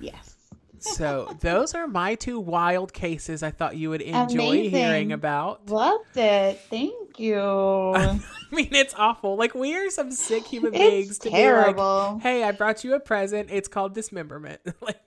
[0.00, 0.36] yes.
[0.82, 4.70] So those are my two wild cases I thought you would enjoy Amazing.
[4.70, 5.68] hearing about.
[5.70, 6.58] Loved it.
[6.70, 7.38] Thank you.
[7.94, 8.18] I
[8.50, 9.36] mean, it's awful.
[9.36, 12.94] Like we are some sick human It's beings to be like, "Hey, I brought you
[12.94, 13.50] a present.
[13.52, 14.98] It's called dismemberment." like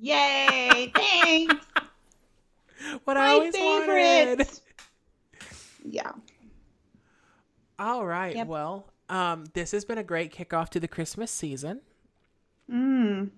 [0.00, 0.90] Yay.
[0.94, 1.54] Thanks.
[3.04, 3.86] what I My always wanted.
[3.86, 4.60] favorite.
[5.84, 6.12] Yeah.
[7.78, 8.34] All right.
[8.36, 8.46] Yep.
[8.46, 11.80] Well, um, this has been a great kickoff to the Christmas season,
[12.70, 13.30] Mm.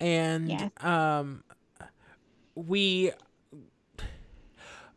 [0.00, 0.70] And Yes.
[0.80, 1.42] um,
[2.54, 3.12] we.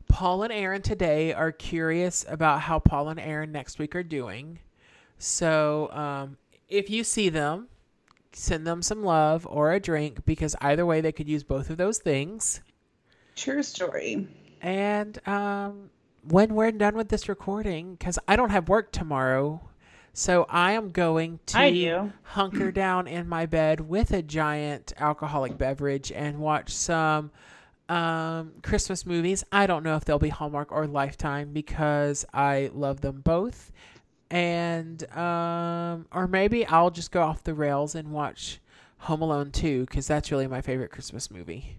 [0.07, 4.60] Paul and Aaron today are curious about how Paul and Aaron next week are doing.
[5.18, 6.38] So, um,
[6.68, 7.69] if you see them,
[8.34, 11.78] send them some love or a drink because either way they could use both of
[11.78, 12.60] those things.
[13.36, 14.28] True story.
[14.61, 15.90] And um,
[16.28, 19.61] when we're done with this recording, because I don't have work tomorrow,
[20.13, 22.13] so I am going to I do.
[22.23, 27.31] hunker down in my bed with a giant alcoholic beverage and watch some
[27.89, 29.43] um, Christmas movies.
[29.51, 33.71] I don't know if they'll be Hallmark or Lifetime because I love them both.
[34.29, 38.61] And, um, or maybe I'll just go off the rails and watch
[38.99, 41.75] Home Alone 2 because that's really my favorite Christmas movie.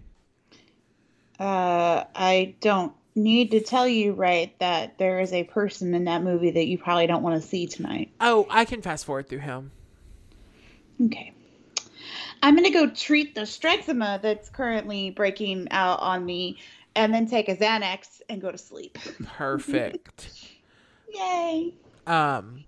[1.39, 6.23] Uh, I don't need to tell you, right, that there is a person in that
[6.23, 8.11] movie that you probably don't want to see tonight.
[8.19, 9.71] Oh, I can fast forward through him.
[11.05, 11.33] Okay.
[12.41, 16.57] I'm going to go treat the strexima that's currently breaking out on me
[16.95, 18.97] and then take a Xanax and go to sleep.
[19.25, 20.51] Perfect.
[21.13, 21.73] Yay.
[22.07, 22.63] um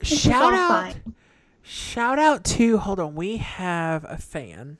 [0.00, 1.14] is shout out fine.
[1.62, 4.76] shout out to hold on we have a fan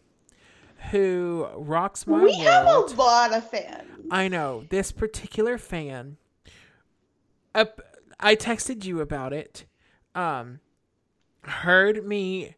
[0.91, 3.89] who rocks my We have a world lot of fans.
[4.11, 6.17] i know this particular fan
[7.55, 7.65] uh,
[8.21, 9.65] i texted you about it
[10.15, 10.61] um
[11.43, 12.55] heard me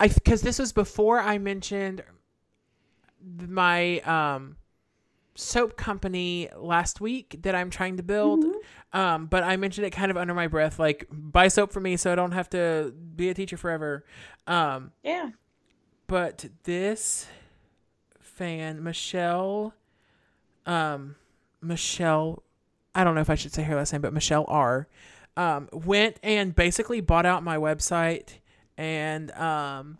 [0.00, 2.02] i because this was before i mentioned
[3.48, 4.56] my um
[5.34, 8.44] soap company last week that i'm trying to build
[8.92, 11.98] um, but I mentioned it kind of under my breath, like buy soap for me
[11.98, 14.06] so I don't have to be a teacher forever.
[14.46, 15.30] Um, Yeah.
[16.06, 17.26] But this
[18.20, 19.74] fan, Michelle,
[20.66, 21.16] um,
[21.60, 22.42] Michelle,
[22.94, 24.88] I don't know if I should say her last name, but Michelle R,
[25.36, 28.38] um, went and basically bought out my website,
[28.76, 29.98] and um,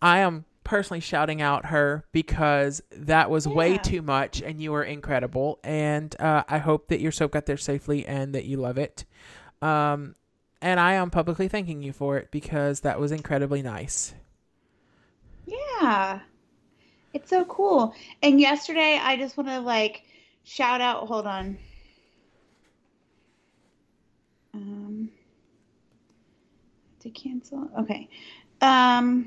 [0.00, 4.84] I am personally shouting out her because that was way too much and you were
[4.84, 5.58] incredible.
[5.64, 9.06] And uh, I hope that your soap got there safely and that you love it.
[9.62, 10.14] Um,
[10.60, 14.12] and I am publicly thanking you for it because that was incredibly nice.
[15.48, 16.20] Yeah.
[17.14, 17.94] It's so cool.
[18.22, 20.02] And yesterday, I just want to like
[20.44, 21.06] shout out.
[21.06, 21.58] Hold on.
[24.54, 25.10] Um,
[27.00, 27.68] to cancel.
[27.80, 28.08] Okay.
[28.60, 29.26] Um,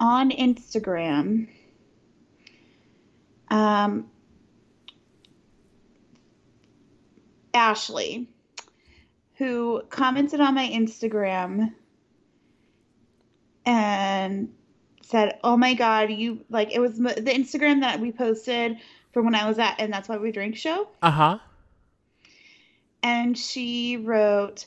[0.00, 1.48] on Instagram.
[3.50, 4.10] Um,
[7.52, 8.28] Ashley,
[9.34, 11.72] who commented on my Instagram
[13.66, 14.52] and
[15.02, 18.78] said, "Oh my god, you like it was the Instagram that we posted
[19.12, 21.38] from when I was at and that's why we drink show." Uh huh.
[23.02, 24.66] And she wrote,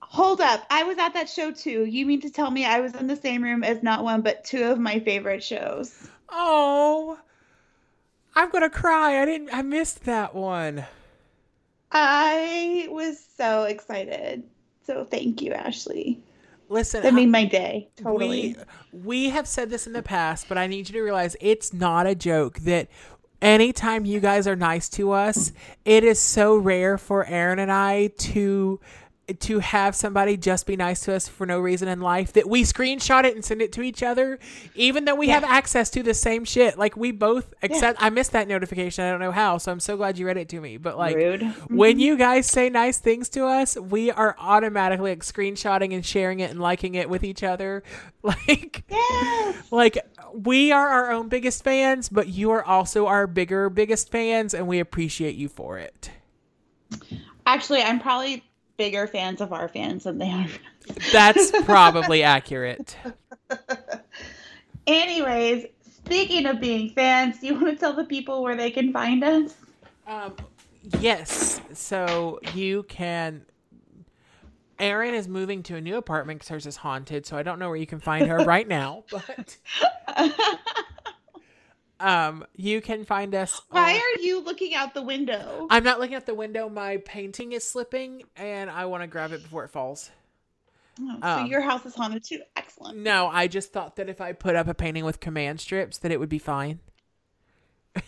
[0.00, 1.84] "Hold up, I was at that show too.
[1.84, 4.44] You mean to tell me I was in the same room as not one but
[4.44, 7.18] two of my favorite shows?" Oh,
[8.34, 9.22] I'm gonna cry.
[9.22, 9.50] I didn't.
[9.52, 10.84] I missed that one.
[11.92, 14.42] I was so excited.
[14.86, 16.20] So thank you, Ashley.
[16.68, 17.90] Listen, That I- made my day.
[17.96, 18.56] Totally.
[18.92, 21.72] We we have said this in the past, but I need you to realize it's
[21.72, 22.88] not a joke that
[23.42, 25.52] anytime you guys are nice to us,
[25.84, 28.80] it is so rare for Aaron and I to
[29.40, 32.62] to have somebody just be nice to us for no reason in life that we
[32.62, 34.38] screenshot it and send it to each other
[34.74, 35.34] even though we Yeah.
[35.34, 39.10] have access to the same shit like we both accept i missed that notification i
[39.10, 41.42] don't know how so i'm so glad you read it to me but like Rude.
[41.68, 42.00] when mm-hmm.
[42.00, 46.50] you guys say nice things to us, we are automatically like screenshotting and sharing it
[46.50, 47.82] and liking it with each other.
[48.22, 49.70] Like, Yes.
[49.70, 49.98] like
[50.32, 54.66] we are our own biggest fans, but you are also our bigger, biggest fans, and
[54.66, 56.10] we appreciate you for it.
[57.44, 58.42] Actually, I'm probably
[58.76, 60.46] bigger fans of our fans than they are.
[61.12, 62.96] That's probably accurate.
[64.86, 65.66] Anyways,
[66.04, 69.24] speaking of being fans, do you want to tell the people where they can find
[69.24, 69.54] us?
[70.06, 70.34] Um,
[71.00, 71.60] yes.
[71.72, 73.46] So you can.
[74.78, 77.68] Erin is moving to a new apartment because hers is haunted, so I don't know
[77.68, 79.04] where you can find her right now.
[79.10, 79.56] But
[82.00, 83.60] um, you can find us.
[83.70, 85.66] Why on- are you looking out the window?
[85.70, 86.68] I'm not looking at the window.
[86.68, 90.10] My painting is slipping, and I want to grab it before it falls.
[91.00, 92.40] Oh, so um, your house is haunted too.
[92.56, 92.98] Excellent.
[92.98, 96.12] No, I just thought that if I put up a painting with command strips, that
[96.12, 96.78] it would be fine.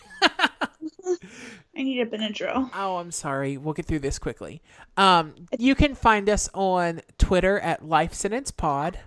[1.78, 2.70] I need a Benadryl.
[2.74, 3.56] Oh, I'm sorry.
[3.58, 4.62] We'll get through this quickly.
[4.96, 8.98] Um, you can find us on Twitter at Life Sentence Pod,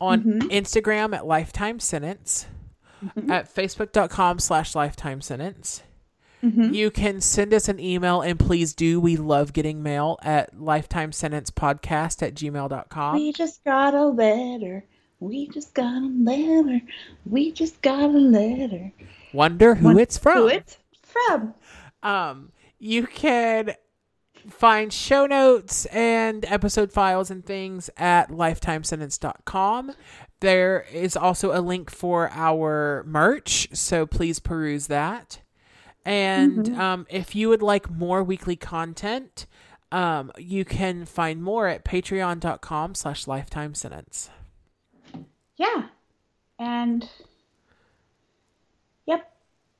[0.00, 0.40] on Mhm.
[0.50, 2.46] Instagram at Lifetime Sentence,
[3.16, 3.30] Mhm.
[3.30, 5.82] at Facebook.com slash Lifetime Sentence.
[6.42, 6.74] Mhm.
[6.74, 9.00] You can send us an email, and please do.
[9.00, 13.14] We love getting mail at Lifetime Sentence Podcast at gmail.com.
[13.14, 14.84] We just got a letter.
[15.20, 16.82] We just got a letter.
[17.24, 18.92] We just got a letter.
[19.32, 20.36] Wonder who Wonder it's from.
[20.38, 21.54] Who it's from?
[22.02, 23.74] Um, you can
[24.50, 29.92] find show notes and episode files and things at lifetimesentence.com.
[30.44, 35.40] There is also a link for our merch, so please peruse that.
[36.04, 36.78] And Mhm.
[36.78, 39.46] um, if you would like more weekly content,
[39.90, 44.28] um, you can find more at patreon.com slash lifetime sentence.
[45.56, 45.88] Yeah.
[46.58, 47.08] And
[49.06, 49.34] yep.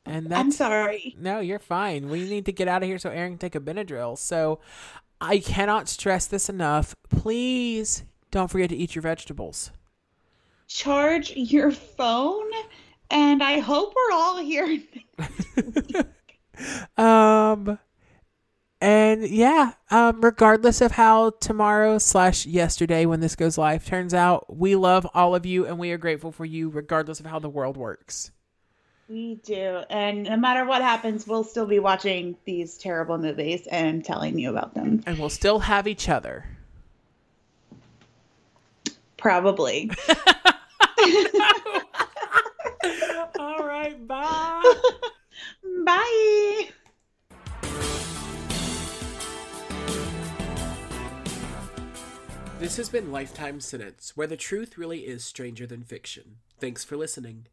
[0.07, 1.15] And I'm that's sorry.
[1.19, 2.09] No, you're fine.
[2.09, 4.17] We need to get out of here so Aaron can take a Benadryl.
[4.17, 4.61] So
[5.21, 6.95] I cannot stress this enough.
[7.11, 9.71] Please don't forget to eat your vegetables.
[10.67, 12.51] Charge your phone,
[13.11, 14.81] and I hope we're all here.
[16.97, 17.79] Um
[18.85, 24.55] and yeah, um, regardless of how tomorrow slash yesterday when this goes live turns out,
[24.55, 27.49] we love all of you and we are grateful for you regardless of how the
[27.49, 28.31] world works.
[29.09, 29.83] We do.
[29.89, 34.51] And no matter what happens, we'll still be watching these terrible movies and telling you
[34.51, 35.03] about them.
[35.07, 36.45] And we'll still have each other.
[39.25, 39.91] Probably.
[43.39, 44.75] all right, bye.
[45.83, 46.69] Bye.
[52.59, 56.37] This has been Lifetime Sentence, where the truth really is stranger than fiction.
[56.61, 57.47] Thanks for listening.